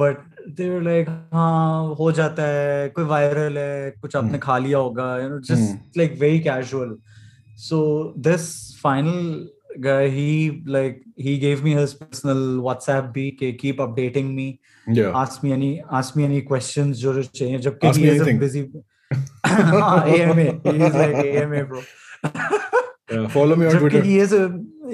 [0.00, 0.16] बट
[0.48, 4.42] दे लाइक हाँ हो जाता है कोई वायरल है कुछ आपने Hmm.
[4.42, 5.40] खा लिया होगा you know.
[5.40, 6.96] Just like very casual
[7.68, 8.50] so this
[8.82, 9.48] final
[9.80, 10.30] guy he
[10.74, 10.94] like
[11.24, 14.46] he gave me his personal whatsapp b ke keep updating me.
[14.98, 15.18] Yeah.
[15.20, 15.68] Ask me any
[15.98, 18.62] ask me any questions जो जो चाहिए जबकि he is a busy
[19.45, 21.81] AMA he is like AMA bro
[23.11, 24.43] Yeah, follow me on जबकि Twitter he is a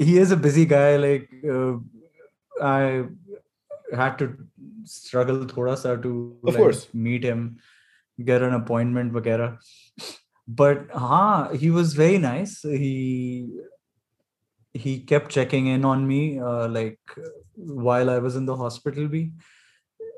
[0.10, 1.74] he is a busy guy like uh,
[2.70, 3.04] I
[4.02, 4.28] had to
[4.94, 6.88] struggle थोड़ा सा to Of like, course.
[6.94, 7.44] meet him
[8.32, 9.58] get an appointment वगैरह
[10.60, 12.94] but हाँ he was very nice he
[14.74, 17.00] he kept checking in on me uh, like
[17.56, 19.32] while I was in the hospital be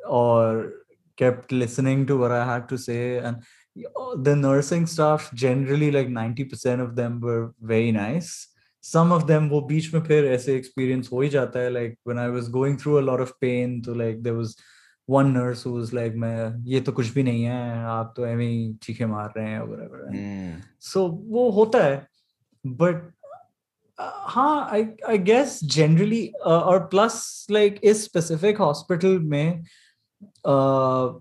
[0.07, 0.73] or
[1.17, 3.43] kept listening to what I had to say and
[4.16, 8.48] the nursing staff generally like 90% of them were very nice
[8.80, 12.18] some of them wo beach my phir aise experience ho hi jata hai like when
[12.24, 14.56] i was going through a lot of pain to like there was
[15.06, 18.52] one nurse who was like मैं ये तो कुछ भी नहीं है आप तो ऐਵੇਂ
[18.82, 20.54] चीखे मार रहे हैं whatever mm.
[20.90, 22.06] so वो होता है
[22.82, 23.02] but
[23.98, 29.62] uh, हाँ I I guess generally uh, plus like इस specific hospital में
[30.44, 31.12] uh,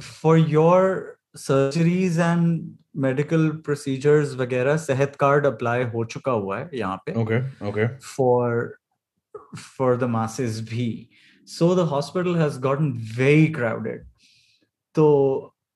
[0.00, 6.96] for your surgeries and medical procedures वगैरह सेहत कार्ड अप्लाई हो चुका हुआ है यहाँ
[7.06, 8.74] पे okay okay for
[9.78, 10.88] for the masses भी।
[11.48, 14.06] So the hospital has gotten very crowded
[14.94, 15.06] तो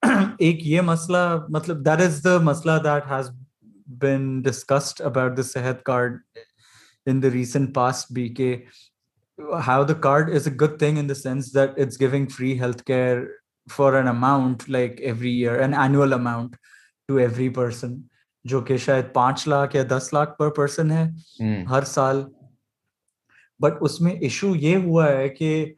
[0.41, 3.29] एक ये मसला मतलब दैट इज़ द मसला that has
[3.97, 6.19] been discussed about the Sehat card
[7.07, 8.51] in the recent past भी के
[9.61, 12.81] how the card is a good thing in the sense that it's giving free health
[12.81, 16.55] care for an amount like every year an annual amount
[17.09, 17.97] to every person
[18.45, 21.71] जो कि शायद पाँच लाख या दस लाख पर person है Hmm.
[21.71, 22.25] हर साल।
[23.61, 25.75] बट उसमें इशू ये हुआ है कि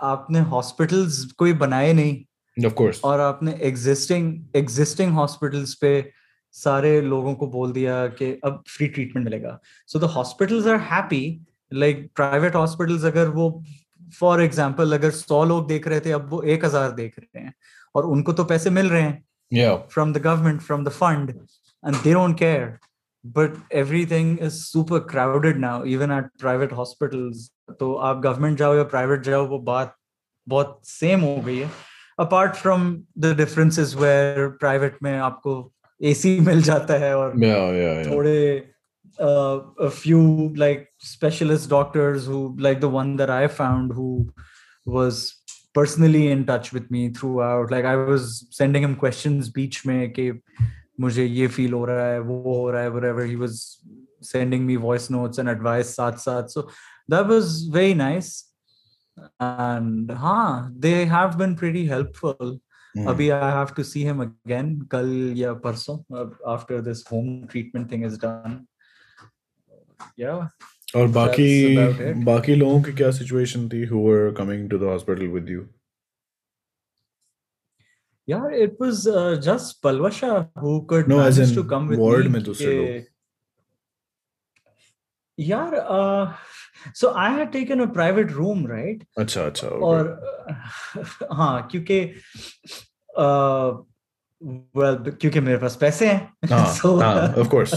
[0.00, 2.24] आपने हॉस्पिटल्स कोई बनाए नहीं।
[2.64, 3.02] Of course.
[3.04, 6.12] और आपने एग्जिस्टिंग एग्जिस्टिंग हॉस्पिटल्स पे
[6.52, 11.46] सारे लोगों को बोल दिया कि अब फ्री ट्रीटमेंट मिलेगा। So the hospitals are happy
[11.72, 13.64] like private hospitals अगर वो
[14.18, 17.54] फॉर एग्ज़ाम्पल अगर सौ लोग देख रहे थे अब वो एक हज़ार देख रहे हैं।
[17.94, 21.46] और उनको तो पैसे मिल रहे हैं। From the government from the fund and
[21.84, 22.80] and they don't care.
[23.24, 27.42] But everything is super crowded now, even at private hospitals.
[27.80, 29.94] तो आप गवर्नमेंट जाओ या प्राइवेट जाओ वो बात
[30.46, 31.70] बहुत सेम हो गई है।
[32.18, 35.54] Apart from the differences where private में आपको
[36.00, 38.10] एसी मिल जाता है और yeah yeah yeah.
[38.10, 38.34] थोड़े
[39.20, 44.32] uh, a few like specialist doctors who like the one that i found who
[44.84, 45.38] was
[45.74, 47.70] personally in touch with me throughout.
[47.70, 50.26] Like i was sending him questions beach mein ke
[51.00, 53.26] mujhe ye feel ho raha hai wo ho raha whatever.
[53.32, 53.80] He was
[54.20, 56.68] sending me voice notes and advice sat sat so
[57.08, 58.32] that was very nice.
[59.40, 62.60] And ha huh, they have been pretty helpful.
[62.96, 63.08] Mm.
[63.10, 65.96] abhi i have to see him again कल या परसों
[66.52, 68.58] after this home treatment thing is done.
[70.16, 70.48] Yeah.
[70.96, 71.48] और बाकी
[72.24, 75.66] बाकी लोगों की क्या situation थी who were coming to the hospital with you
[78.28, 80.30] Yeah, it was uh, just Palvasha
[80.62, 82.32] who could No, as manage in to come with ward me.
[82.32, 83.04] में दूसरे कि-
[85.38, 86.32] यार uh,
[86.94, 89.06] so I had taken a private room, right?
[89.18, 90.10] अच्छा अच्छा और
[91.40, 92.00] हाँ क्योंकि
[94.42, 96.66] well क्योंकि मेरे पास पैसे हैं हाँ
[97.02, 97.74] हाँ of course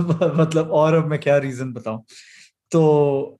[0.00, 2.04] मतलब और अब मैं क्या रीजन बताऊँ
[2.70, 3.38] तो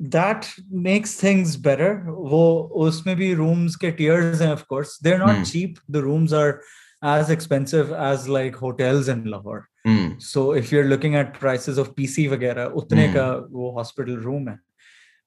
[0.00, 0.48] that
[0.86, 2.42] makes things better वो
[2.86, 5.44] उसमें भी rooms के tiers हैं of course they're not Hmm.
[5.52, 6.60] cheap the rooms are
[7.02, 10.06] as expensive as like hotels in Lahore Hmm.
[10.18, 13.14] so if you're looking at prices of PC वगैरह उतने Hmm.
[13.14, 14.58] का वो hospital room है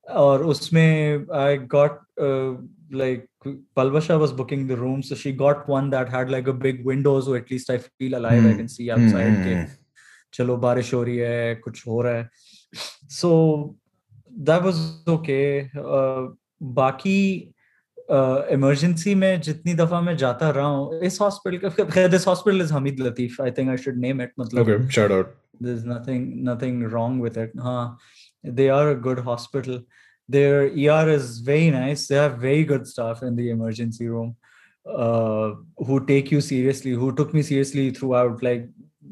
[0.09, 2.55] और उसमें I got uh,
[2.91, 3.27] like
[3.77, 7.13] Palvasha was booking the room so she got one that had like a big window
[7.21, 8.47] so at least I feel alive Mm.
[8.47, 8.57] I Hmm.
[8.57, 9.69] can see Hmm, outside hmm, के hmm.
[10.33, 12.29] चलो बारिश हो रही है कुछ हो रहा है
[13.19, 13.31] so
[14.49, 14.83] that was
[15.15, 16.27] okay uh,
[16.77, 17.19] बाकी
[18.53, 22.73] इमरजेंसी uh, में जितनी दफ़ा मैं जाता रहा हूँ इस हॉस्पिटल का this hospital is
[22.73, 25.31] Hamid Latif I think I should name it मतलब okay shout out
[25.65, 27.87] there's nothing nothing wrong with it huh
[28.59, 29.77] they are a good hospital
[30.28, 30.62] their
[30.94, 34.34] er is very nice they have very good staff in the emergency room
[34.86, 35.50] uh,
[35.88, 38.66] who take you seriously who took me seriously throughout like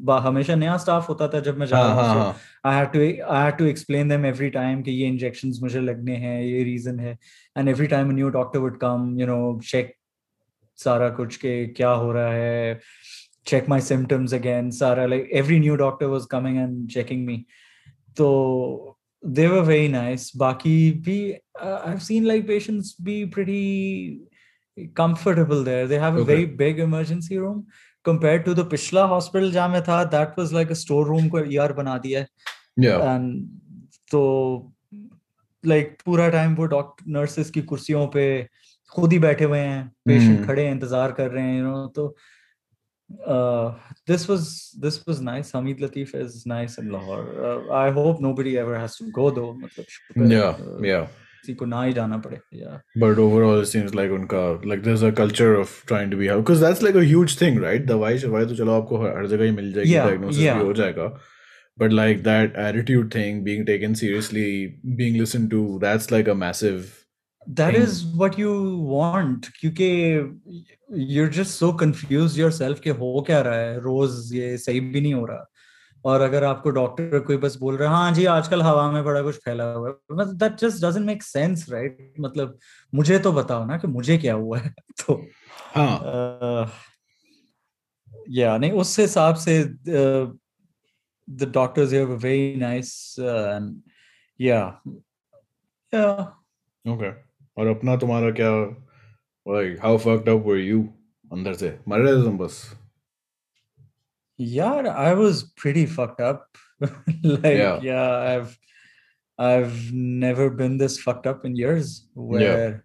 [0.07, 2.79] बा- हमेशा नया staff होता था जब मैं जा हाँ रहा हाँ हूँ हाँ I
[2.79, 2.99] had to
[3.33, 6.99] I had to explain them every time कि ये इंजेक्शंस मुझे लगने हैं ये रीजन
[6.99, 7.17] है
[7.57, 9.37] and every time new doctor would come you know
[9.69, 9.93] check
[10.79, 12.79] सारा कुछ के क्या हो रहा है
[13.49, 17.35] check my symptoms again Sarah like every new doctor was coming and checking me
[18.19, 18.29] so
[19.22, 24.20] they were very nice Baki be uh, I've seen like patients be pretty
[24.94, 26.32] comfortable there they have a Okay.
[26.32, 27.66] very big emergency room
[28.04, 31.98] compared to the Pishla hospital jam tha that was like a storeroom ko ER bana
[32.06, 32.28] diya hai
[32.86, 33.48] yeah and
[34.10, 34.20] तो
[35.64, 38.24] like पूरा time वो doctor nurses की कुर्सियों पे
[38.92, 40.46] खुद ही बैठे हुए हैं पेशेंट Hmm.
[40.46, 42.06] खड़े हैं इंतज़ार कर रहे हैं यू नो तो
[44.10, 45.52] this was this was nice.
[45.52, 47.24] Hamid Latif is nice in Lahore.
[47.48, 49.50] Uh, I hope nobody ever has to go though.
[50.16, 51.06] yeah, uh, yeah.
[52.96, 54.42] But overall, it seems like unka
[54.72, 57.60] like there's a culture of trying to be helped because that's like a huge thing,
[57.66, 57.86] right?
[57.92, 61.10] Dawai shawai to chalo aapko har jagah hi mil jayegi, diagnosis bhi ho jayega.
[61.76, 66.99] But like that attitude thing, being taken seriously, being listened to, that's like a massive
[67.46, 67.82] that thing.
[67.82, 69.88] is what you want क्योंकि
[70.90, 73.80] you're just so confused yourself कि हो क्या रहा है?
[73.80, 75.46] रोज ये सही भी नहीं हो रहा।
[76.04, 79.22] और अगर आपको डॉक्टर कोई बस बोल रहा है हाँ जी आजकल हवा में बड़ा
[79.22, 82.58] कुछ फैला हुआ है। मतलब that just doesn't make sense right मतलब
[82.94, 84.74] मुझे तो बताओ ना कि मुझे क्या हुआ है?
[85.06, 85.26] तो
[85.76, 86.72] हाँ।
[88.28, 89.64] या नहीं उस हिसाब से
[91.28, 93.82] the doctors here were nice and
[94.40, 94.82] yeah
[95.94, 96.36] yeah
[96.88, 97.29] okay.
[97.57, 98.51] और अपना तुम्हारा क्या
[99.47, 100.81] like how fucked up were you
[101.33, 102.63] अंदर से मर रहे थे तुम बस
[104.37, 106.57] Yeah, I was pretty fucked up.
[106.81, 107.79] like, Yeah.
[107.81, 108.15] yeah.
[108.31, 108.57] I've
[109.45, 109.77] I've
[110.23, 112.83] never been this fucked up in years where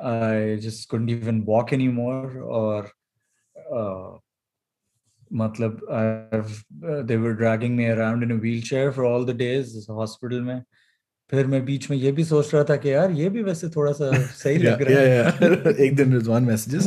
[0.00, 2.90] I just couldn't even walk anymore or
[3.80, 4.18] uh
[5.42, 9.72] matlab I've uh, they were dragging me around in a wheelchair for all the days
[9.74, 10.58] this hospital में
[11.31, 13.91] फिर मैं बीच में ये भी सोच रहा था कि यार ये भी वैसे थोड़ा
[13.91, 15.75] सा सही लग रहा है.
[15.85, 16.83] एक दिन रिजवान मैसेजेस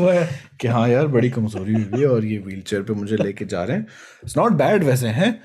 [0.61, 3.77] कि हाँ यार बड़ी कमज़ोरी हुई है और ये व्हीलचेयर पे मुझे लेके जा रहे
[3.77, 3.87] हैं।
[4.25, 5.43] इट्स नॉट बैड वैसे हैं?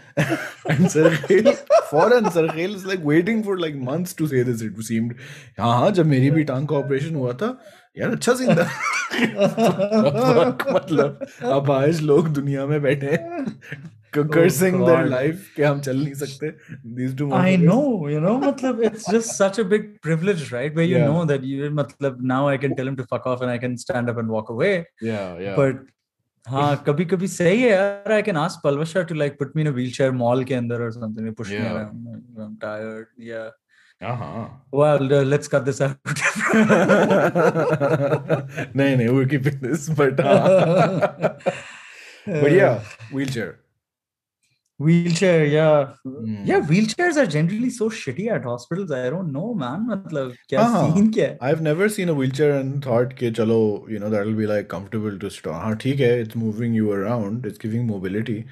[0.71, 1.51] And Sarkhel
[1.91, 5.15] foreign Sarkhel is like waiting for like months to say this it seemed
[5.59, 7.59] हाँ हाँ जब मेरी भी टांग का ऑपरेशन हुआ था
[7.99, 8.69] यार अच्छा सीन था।
[10.75, 13.45] मतलब अब आज लोग दुनिया में बैठे हैं।
[14.14, 15.10] cursing their God.
[15.10, 16.50] life कि हम चल नहीं सकते
[16.96, 17.62] these two I motherfuckers.
[17.68, 20.74] know, you know, matlab, it's just such a big privilege, right?
[20.80, 21.06] Where you Yeah.
[21.12, 23.78] know that you, matlab, now I can tell him to fuck off and I can
[23.84, 24.74] stand up and walk away.
[25.12, 25.80] yeah yeah But
[26.52, 29.68] हाँ कभी कभी सही है यार I can ask Palvasha to like put me in
[29.72, 31.72] a wheelchair mall के अंदर or something push me Yeah.
[31.74, 33.50] around I'm tired yeah
[34.02, 34.46] हाँ
[34.82, 35.96] well uh, let's cut this out
[38.76, 41.36] नहीं नहीं we're keeping this but हाँ.
[42.26, 42.80] but yeah
[43.18, 43.50] wheelchair
[44.79, 46.45] wheelchair yeah mm.
[46.45, 50.93] yeah wheelchairs are generally so shitty at hospitals i don't know man matlab, kya uh-huh.
[50.93, 51.35] scene kya?
[51.41, 55.17] i've never seen a wheelchair and thought ke, chalo, you know that'll be like comfortable
[55.17, 58.45] to store ha, hai, it's moving you around it's giving mobility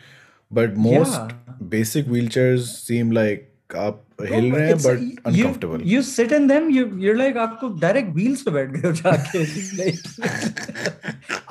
[0.50, 1.30] but most yeah.
[1.70, 6.70] basic wheelchairs seem like आप तो हिल रहे हैं but uncomfortable you sit in them
[6.70, 9.40] you you are like आपको direct wheels पे बैठ गए हो जाके।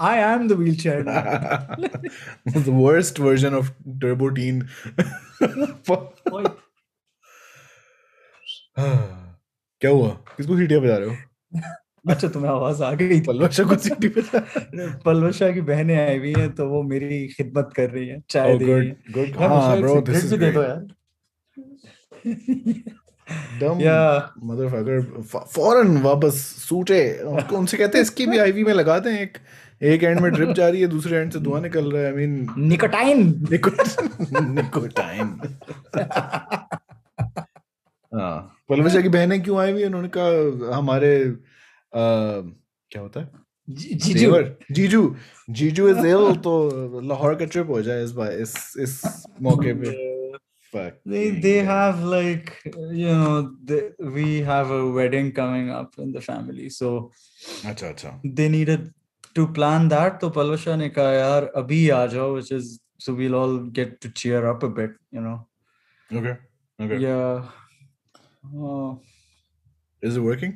[0.09, 0.77] I am the wheel
[2.49, 3.71] the worst version of
[4.03, 4.63] Turbo Teen
[9.81, 10.09] क्या हुआ?
[10.37, 11.15] किसको सीटियाँ बजा रहे हो?
[12.11, 14.23] अच्छा तुम्हें आवाज़ आ गई पलवशा को सीटी पे
[15.05, 18.59] पलवशा की बहनें आई हुई हैं तो वो मेरी खिदमत कर रही हैं चाय oh,
[18.59, 20.57] दे गुड गुड हाँ। Bro this is great
[23.61, 23.79] dumb.
[24.45, 25.23] Motherfucker
[25.55, 26.35] फ़ौरन वापस
[26.69, 29.39] सूटे उसको उनसे कहते हैं इसकी भी आईवी में लगा दें एक।
[29.83, 32.27] एक एंड में ड्रिप जा रही है दूसरे एंड से धुआँ निकल रहा है। I
[32.27, 33.49] mean Nicotine.
[34.33, 35.41] निकोटाइन
[38.15, 39.85] हाँ। पलवशा की बहनें क्यों आई हुई?
[39.85, 42.41] उन्होंने कहा हमारे आ,
[42.91, 43.31] क्या होता है.
[44.15, 45.17] देवर। जीजू।
[45.51, 50.14] जीजू इज़ इल तो लाहौर का ट्रिप हो जाए इस बार इस इस मौके पे।
[50.74, 50.98] Fuck.
[51.06, 56.22] They they have like you know they, we have a wedding coming up in the
[56.22, 57.12] family, so
[57.66, 58.84] अच्छा अच्छा they needed
[59.36, 60.20] to plan that.
[60.22, 64.10] तो पलवशा ने कहा यार अभी आ जाओ, which is so we'll all get to
[64.22, 65.38] cheer up a bit, you know.
[66.14, 66.36] okay
[66.82, 67.50] okay Yeah.
[68.56, 69.00] Oh.
[70.02, 70.54] is it working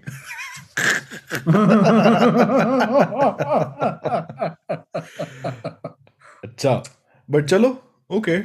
[6.45, 6.84] अच्छा
[7.30, 7.70] but चलो
[8.18, 8.38] okay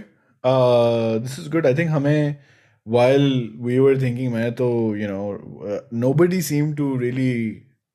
[0.46, 2.36] This is good I think हमें
[2.94, 3.24] while
[3.64, 4.66] we were thinking मैं तो
[4.98, 5.24] you know
[5.70, 7.32] uh, nobody seemed to really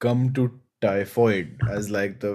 [0.06, 0.44] come to
[0.86, 2.34] typhoid as like the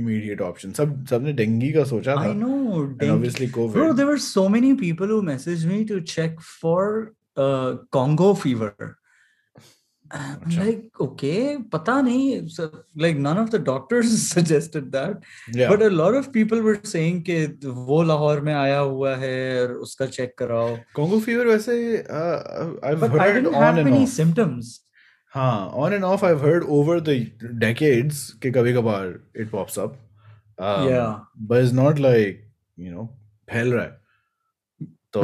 [0.00, 2.54] immediate option सब सबने dengue का सोचा था I know.
[2.84, 6.40] and dengue- obviously COVID Bro, there were so many people who messaged me to check
[6.62, 8.72] for uh, Congo fever.
[10.10, 10.58] I'm Acha.
[10.64, 12.48] like, okay, pata nahi.
[12.50, 15.22] So, like, none of the doctors suggested that.
[15.52, 19.34] yeah But a lot of people were saying कि वो लाहौर में आया हुआ है
[19.62, 20.76] और उसका check कराओ.
[20.94, 21.76] Congo fever वैसे
[22.08, 24.80] uh, I've But I heard didn't on have and any off symptoms.
[25.34, 27.18] हाँ on and off I've heard over the
[27.66, 29.96] decades कि कभी कभार it pops up
[30.60, 31.20] um, Yeah.
[31.34, 32.44] but it's not like
[32.76, 33.08] you know
[33.50, 33.97] फैल रहा है
[35.13, 35.21] तो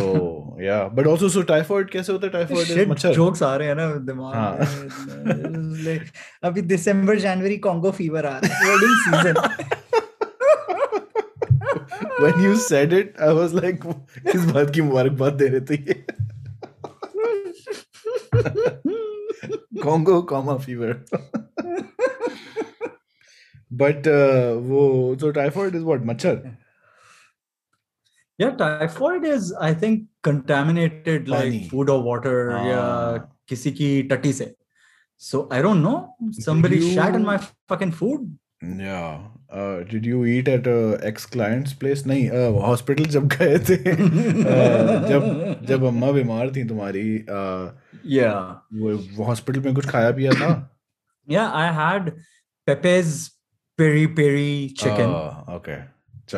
[0.61, 3.75] या but also so typhoid कैसे होता है टाइफाइड इज़ मच्छर। जोक्स आ रहे हैं
[3.75, 4.53] ना दिमाग हाँ.
[6.49, 9.35] अभी दिसंबर जनवरी कांगो फीवर आ रहा है wedding season
[12.21, 13.81] when you said it I was like
[14.31, 16.05] किस बात की मुबारकबाद दे रहे थे ये।
[19.83, 20.91] कांगो कॉमा फीवर
[23.71, 24.07] बट
[24.67, 24.83] वो
[25.21, 26.35] सो टाइफाइड इज़ व्हाट मच्छर.
[28.37, 32.51] Yeah, typhoid is, I think, contaminated like food or water.
[32.51, 33.19] Yeah, Ah.
[33.49, 34.53] किसी की टट्टी से.
[35.17, 36.15] So I don't know.
[36.31, 36.91] Somebody you...
[36.95, 37.37] shat in my
[37.69, 38.27] fucking food.
[38.61, 39.27] Yeah.
[39.49, 42.03] Uh, did you eat at a ex client's place?
[42.11, 47.71] नहीं uh, hospital जब गए थे uh, जब जब अम्मा बीमार थी तुम्हारी uh,
[48.17, 50.49] Yeah, वो हॉस्पिटल में कुछ खाया पिया था
[51.27, 51.51] yeah.
[51.63, 52.13] I had
[52.67, 53.31] Pepe's
[53.77, 55.09] peri peri chicken.
[55.09, 55.79] Ah, okay.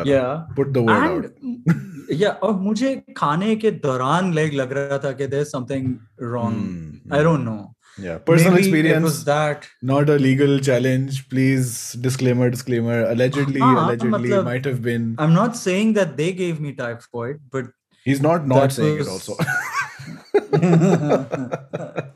[0.05, 1.25] yeah, put the word out.
[1.25, 2.39] and yeah.
[2.43, 6.55] और मुझे खाने के दौरान like लग रहा था कि there's something wrong.
[6.59, 7.61] Hmm, I don't know.
[8.03, 9.67] Yeah, personal Maybe It experience, was that.
[9.83, 11.29] not a legal challenge.
[11.33, 12.95] Please, disclaimer, disclaimer.
[13.09, 15.15] Allegedly, हाँ, allegedly, मतलब- might have been.
[15.19, 17.67] I'm not saying that they gave me typhoid, but
[18.07, 19.37] He's not not that saying it was- also.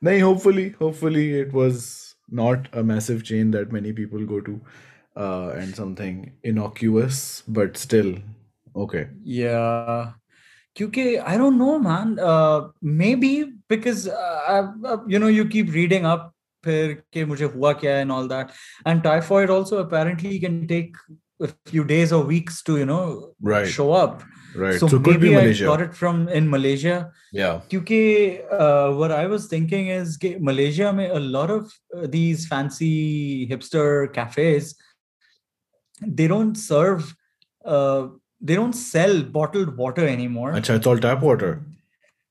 [0.00, 4.60] No, hopefully, hopefully it was not a massive chain that many people go to,
[5.16, 8.14] uh, and something innocuous, but still
[8.74, 9.08] okay.
[9.24, 10.12] Yeah.
[10.74, 12.18] Kyuki, I don't know, man.
[12.18, 16.30] Uh, maybe because uh, uh, you know you keep reading up
[16.64, 18.52] फिर कि मुझे हुआ क्या है and all that.
[18.86, 20.94] And typhoid also apparently can take
[21.40, 24.22] a few days or weeks to you know Right, show up.
[24.54, 24.78] right.
[24.78, 25.64] So, So, could maybe be I Malaysia.
[25.64, 27.10] got it from in Malaysia.
[27.32, 27.60] Yeah.
[27.68, 28.00] क्योंकि
[28.60, 33.46] uh, what I was thinking is कि Malaysia में a lot of uh, these fancy
[33.50, 34.74] hipster cafes
[36.20, 37.14] they don't serve
[37.64, 38.08] uh,
[38.40, 41.52] they don't sell bottled water anymore Acha, it's all tap water.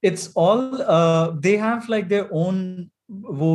[0.10, 2.90] it's all uh, they have like their own
[3.40, 3.48] वो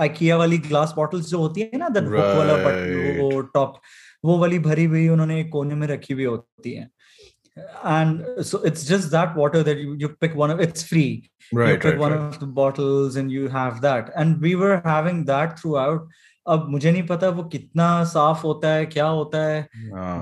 [0.00, 3.20] IKEA वाली glass bottles जो होती है ना that hook वाला but Right.
[3.20, 3.80] वो top
[4.24, 6.88] वो वाली भरी हुई उन्होंने एक कोने में रखी हुई होती है
[7.84, 11.58] and so it's just that water that you, you pick one of it's free you
[11.58, 12.20] Right, pick right, one right.
[12.20, 16.06] of the bottles and you have that and we were having that throughout
[16.47, 19.67] अब मुझे नहीं पता वो कितना साफ़ होता है क्या होता है।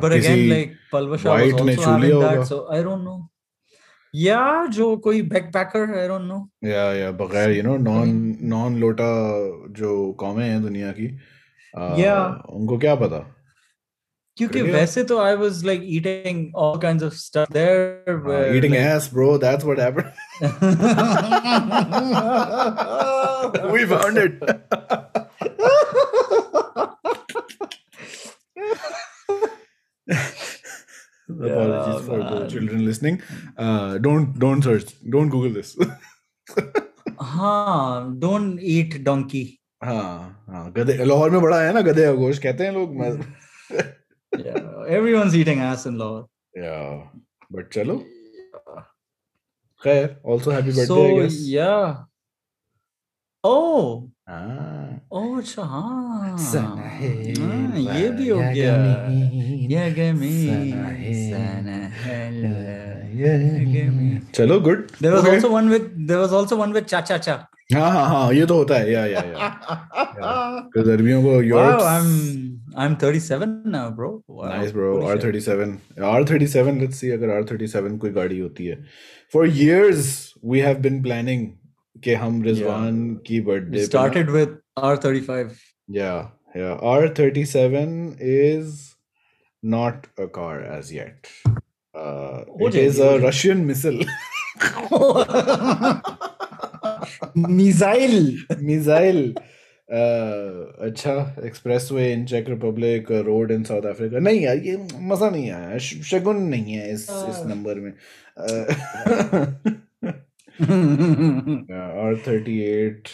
[0.03, 2.09] बट अगेन लाइक पलवा शाह वाइट ने चूली
[2.45, 3.15] सो आई डोंट नो
[4.13, 8.09] या जो कोई backpacker I don't know yeah yeah बगैर यू नो नॉन
[8.41, 9.11] नॉन लोटा
[9.80, 11.07] जो कॉमे है दुनिया की
[12.01, 12.17] या।
[12.49, 13.19] उनको क्या पता?
[14.38, 19.38] क्योंकि वैसे तो I was like eating all kinds of stuff there eating ass bro
[19.38, 20.05] that's what happened
[23.74, 24.39] we found it
[32.55, 33.20] children listening
[33.59, 35.76] uh, don't don't search don't google this
[37.20, 39.46] हाँ don't eat donkey
[39.84, 43.11] हाँ हाँ गधे लाहौर में बड़ा है ना गधे का गोश्त कहते हैं लोग मैं
[44.44, 44.64] yeah
[44.96, 46.24] everyone's eating ass in Lahore
[46.55, 47.09] yeah
[47.57, 47.96] but चलो
[49.84, 52.05] खैर also happy birthday so I guess yeah.
[57.93, 58.76] ये भी हो गया।
[64.36, 67.34] चलो good there was also one with there was also one with चाचा चा
[67.74, 69.49] हाँ हाँ हाँ ये तो होता है। या या या।
[70.76, 72.07] तो गर्मियों को Europe I am
[72.78, 74.09] I am 37 now bro
[74.45, 75.76] nice bro R 37
[76.11, 78.76] R 37 let's see अगर आर 37 कोई गाड़ी होती है।
[79.34, 81.47] For years we have been planning
[82.04, 83.20] कि हम रिजवान yeah.
[83.28, 84.56] की birthday started with
[84.91, 85.51] R35.
[85.99, 86.22] Yeah,
[86.56, 86.78] yeah.
[86.95, 88.80] R37 is
[89.64, 91.32] not a car as yet.
[91.45, 93.24] Uh, हो it जाएगी, is हो a जाएगी.
[93.26, 94.06] Russian missile.
[97.36, 98.22] Missile.
[98.62, 99.24] missile.
[99.89, 101.14] Uh, अच्छा
[101.45, 104.76] expressway in check Republic road in South Africa नहीं यार ये
[105.12, 105.78] मज़ा नहीं आया
[106.12, 107.45] शगुन नहीं है इस इस Ah.
[107.47, 107.93] नंबर में
[110.62, 113.08] आर थर्टी एट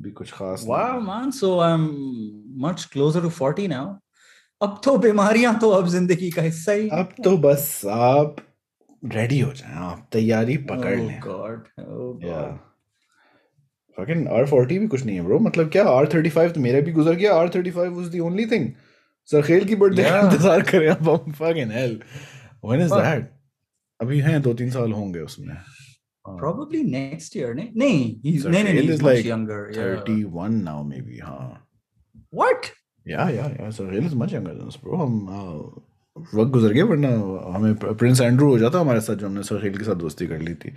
[0.00, 1.32] भी कुछ खास नहीं wow, है। man.
[1.32, 1.86] So I'm
[2.66, 3.86] much closer to 40 now.
[4.60, 8.36] अब तो बीमारियाँ तो अब ज़िंदगी का हिस्सा ही अब तो बस आप
[9.02, 11.14] रेडी हो जाएँ आप तैयारी पकड़ oh लें
[12.28, 12.58] या god
[13.98, 17.32] fucking R40 भी कुछ नहीं है ब्रो मतलब क्या R35 तो मेरा भी गुजर गया
[17.42, 18.66] R35 was the only thing
[19.28, 20.32] Sarkhel की बर्थडे का Yeah.
[20.32, 21.32] इंतज़ार करें अब
[21.72, 21.96] hell
[22.70, 23.04] when is Fuck.
[23.04, 23.22] that
[24.00, 25.54] अभी हैं दो तीन साल होंगे उसमें
[26.38, 27.70] probably next year ne?
[27.74, 31.20] nee he's Sir nee, nee, he's is much like younger 31 yeah 31 now maybe
[31.26, 31.50] हाँ
[32.42, 32.70] what
[33.06, 35.60] yeah yeah yeah Sarkhel is much younger than us bro हम uh,
[36.34, 37.08] वक्त गुजर गया वरना
[37.54, 40.54] हमें प्रिंस एंड्रू हो जाता हमारे साथ जो हमने सरखेल के साथ दोस्ती कर ली
[40.62, 40.70] थी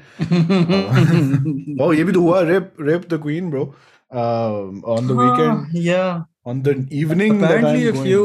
[1.84, 3.64] Oh, ये भी तो हुआ rip rip the queen bro
[4.12, 8.24] weekend Huh, yeah on the evening that apparently a few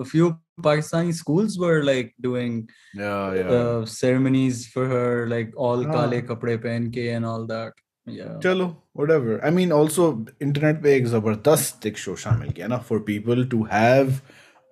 [0.00, 0.28] a few
[0.66, 2.54] pakistani schools were like doing
[2.94, 5.92] yeah yeah uh, ceremonies for her like all हाँ.
[5.98, 7.72] kale kapde pehen ke and all that
[8.06, 12.84] yeah चलो whatever I mean also internet पे एक ज़बरदस्त एक show शामिल किया ना
[12.90, 14.20] for people to have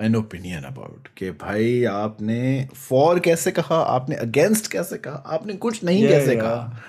[0.06, 5.84] an opinion about कि भाई आपने for कैसे कहा आपने against कैसे कहा आपने कुछ
[5.84, 6.42] नहीं Yeah, कैसे yeah.
[6.42, 6.82] कहा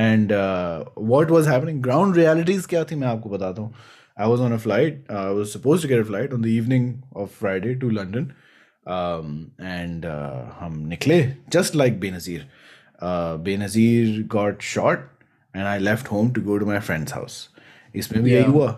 [0.00, 3.74] and uh, what was happening ground realities क्या थी मैं आपको बताता हूँ
[4.17, 6.51] I was on a flight uh, I was supposed to get a flight on the
[6.57, 6.85] evening
[7.23, 8.27] of Friday to London
[8.97, 9.33] um,
[9.71, 11.19] and uh, हम निकले
[11.57, 12.43] just like Benazir
[13.01, 15.03] uh, Benazir got shot
[15.53, 17.37] and I left home to go to my friend's house
[17.95, 18.51] इसमें भी यही Yeah.
[18.53, 18.71] हुआ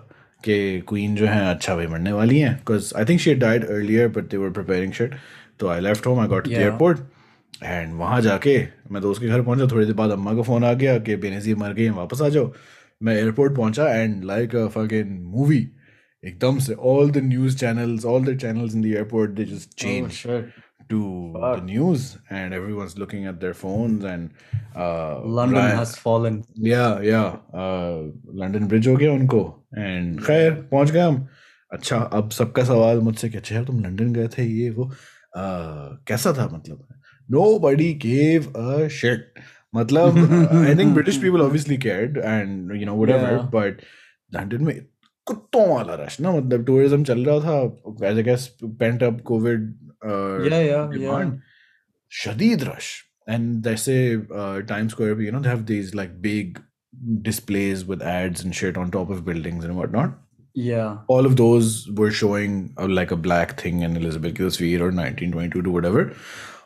[0.45, 0.57] कि
[0.89, 4.07] queen जो है अच्छा भाई मरने वाली हैं because I think she had died earlier
[4.17, 5.15] but they were preparing shit
[5.59, 6.71] तो I left home I got to the Yeah.
[6.71, 7.05] airport
[7.63, 8.57] and वहाँ जाके
[8.91, 11.55] मैं दोस्त के घर पहुंचा थोड़ी देर बाद अम्मा का फ़ोन आ गया कि बेनज़ीर
[11.57, 12.51] मर गई हैं, वापस आ जाओ
[13.04, 15.62] मैं एयरपोर्ट पहुँचा and like a fucking movie
[16.22, 20.10] एकदम से all the news channels all the channels in the airport they just change
[20.12, 20.60] shit.
[20.92, 20.98] to
[21.42, 22.02] the news
[22.38, 26.34] and everyone's looking at their phones and uh, london Ryan- has fallen.
[26.66, 27.28] Yeah yeah
[27.60, 28.00] uh,
[28.40, 29.40] London Bridge हो गया उनको
[29.78, 31.16] and खैर पहुँच गए हम।
[31.72, 35.96] अच्छा अब सबका सवाल मुझसे कि अच्छा यार तुम लंदन गए थे ये वो uh,
[36.08, 36.86] कैसा था मतलब?
[37.58, 39.40] Nobody gave a shit
[39.75, 40.17] मतलब
[40.65, 43.49] I think British people obviously cared and you know whatever Yeah.
[43.55, 43.81] But
[44.35, 44.79] London में
[45.27, 49.73] कुत्तों वाला रश ना मतलब टूरिज्म चल रहा था as I guess pent up COVID
[50.07, 51.37] yeah yeah yeah demand
[52.11, 52.89] shadid rush
[53.35, 53.95] and they say
[54.41, 56.59] uh, times square you know they have these like big
[57.27, 60.13] displays with ads and shit on top of buildings and whatnot
[60.55, 61.71] yeah all of those
[62.01, 66.05] were showing uh, like a black thing in elizabeth की तस्वीर or 1922 to whatever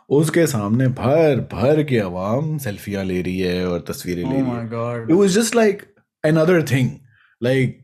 [0.09, 5.29] उसके सामने भर भर के आवाम सेल्फियाँ ले रही है और तस्वीरें ले रही है।
[5.29, 5.83] Just like
[6.25, 6.91] another thing
[7.43, 7.83] like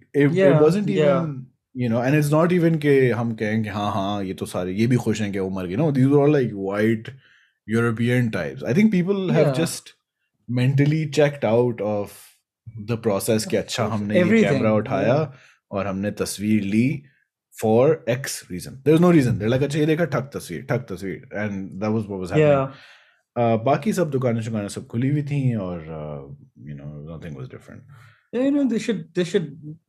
[2.32, 5.32] not even के हम कहें कि हाँ हाँ ये तो सारे ये भी खुश हैं
[5.32, 7.08] कि वो मर गए। ना these are like white
[7.68, 9.88] European type I think people have just
[10.50, 12.10] mentally checked out of
[12.78, 15.40] the process कि अच्छा हमने ये कैमरा उठाया yeah.
[15.70, 17.02] और हमने तस्वीर ली।
[17.61, 21.30] for X reason there's no reason they're like अच्छा ये देखा ठक तस्वीर ठक तस्वीर
[21.43, 22.67] and that was what was happening yeah
[23.41, 26.21] uh, बाकी सब दुकानें शुकानें सब खुली हुई थी और uh,
[26.69, 27.97] you know nothing was different
[28.36, 29.45] Yeah, you know they should they should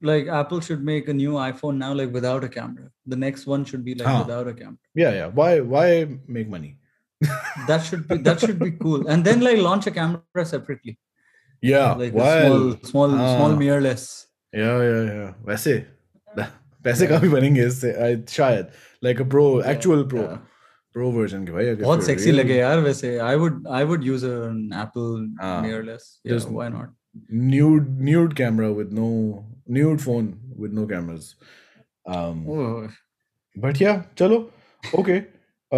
[0.09, 2.85] like Apple should make a new iPhone now like without a camera.
[3.15, 4.21] The next one should be like Huh.
[4.25, 4.79] without a camera.
[5.03, 5.87] yeah yeah why why
[6.37, 6.71] make money
[7.71, 9.09] That should be that should be cool.
[9.15, 10.95] And then like launch a camera separately.
[11.73, 12.63] yeah Like a why small
[12.93, 13.59] small small हाँ.
[13.65, 14.05] mirrorless.
[14.63, 15.75] yeah yeah yeah वैसे
[16.84, 17.94] पैसे काफ़ी बनेंगे इससे
[18.36, 18.68] शायद
[19.32, 20.38] pro Yeah, actual pro yeah.
[20.96, 23.36] pro version के भाई बहुत real, लगे यार वैसे I
[23.92, 25.62] would use an Apple हाँ.
[25.66, 26.08] mirrorless.
[26.26, 26.94] Yeah, Just- why not?
[27.50, 29.08] nude nude camera with no
[29.76, 30.30] nude phone
[30.62, 31.26] with no cameras
[32.16, 32.88] um Oh,
[33.66, 34.40] but yeah चलो
[35.02, 35.18] okay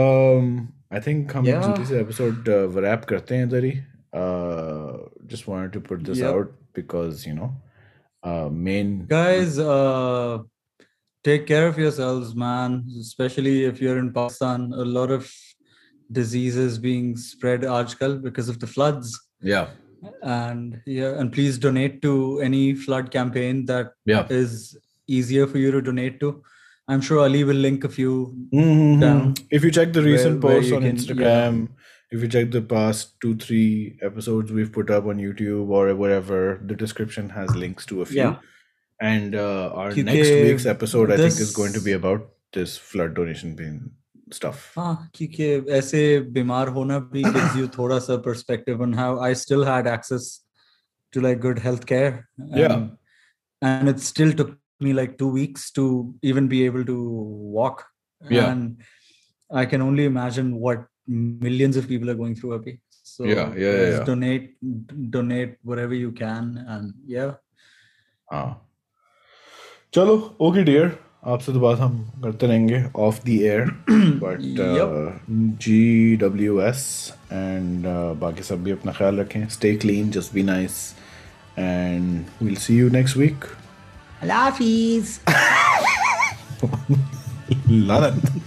[0.01, 0.53] um
[0.97, 1.73] I think हम Yeah.
[1.89, 3.73] से episode uh, wrap करते हैं इधर ही
[4.21, 4.97] uh,
[5.33, 6.35] just wanted to put this Yep.
[6.35, 7.49] out because you know,
[8.23, 10.43] uh, main Guys, uh,
[11.25, 12.85] take care of yourselves, man.
[13.01, 15.29] Especially if you're in Pakistan, a lot of
[16.11, 19.13] diseases being spread ajkal because of the floods.
[19.41, 19.67] Yeah,
[20.21, 24.27] And yeah, and please donate to any flood campaign that yeah.
[24.29, 26.29] is easier for you to donate to.
[26.87, 28.13] I'm sure Ali will link a few.
[28.53, 29.01] Mhm.
[29.01, 29.33] Down.
[29.59, 31.69] If you check the recent where posts you on can- Instagram,
[32.11, 36.41] if you check the past two, three episodes we've put up on YouTube or whatever,
[36.73, 38.21] the description has links to a few.
[38.21, 38.35] Yeah.
[39.00, 42.28] And uh, our Kyunki next week's episode, I think, is going to this- be about
[42.52, 43.90] this flood donation bin
[44.32, 44.72] stuff.
[44.76, 45.46] हाँ क्योंकि
[45.78, 46.00] ऐसे
[46.32, 50.28] बीमार होना भी gives you थोड़ा सा perspective on how I still had access
[51.12, 52.28] to like good health care.
[52.38, 52.74] Yeah.
[52.74, 52.90] And,
[53.62, 56.98] and it still took me like two weeks to even be able to
[57.58, 57.84] walk.
[58.28, 58.50] Yeah.
[58.50, 58.82] And
[59.50, 62.78] I can only imagine what millions of people are going through Abhi.
[63.02, 64.04] So Yeah, yeah, yeah, guys, yeah.
[64.04, 67.34] donate donate whatever you can and yeah.
[68.32, 68.66] हाँ
[69.95, 73.65] चलो okay dear आपसे तो बात हम करते रहेंगे off the air
[74.23, 74.39] but
[75.61, 77.85] G W S and
[78.19, 80.95] बाकी सब भी अपना ख्याल रखें stay clean just be nice
[81.59, 82.25] and
[82.91, 83.47] next week
[84.21, 85.19] Hafiz.
[87.69, 88.15] Lanat.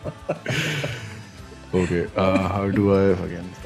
[1.74, 3.59] okay, uh, how do I again stop?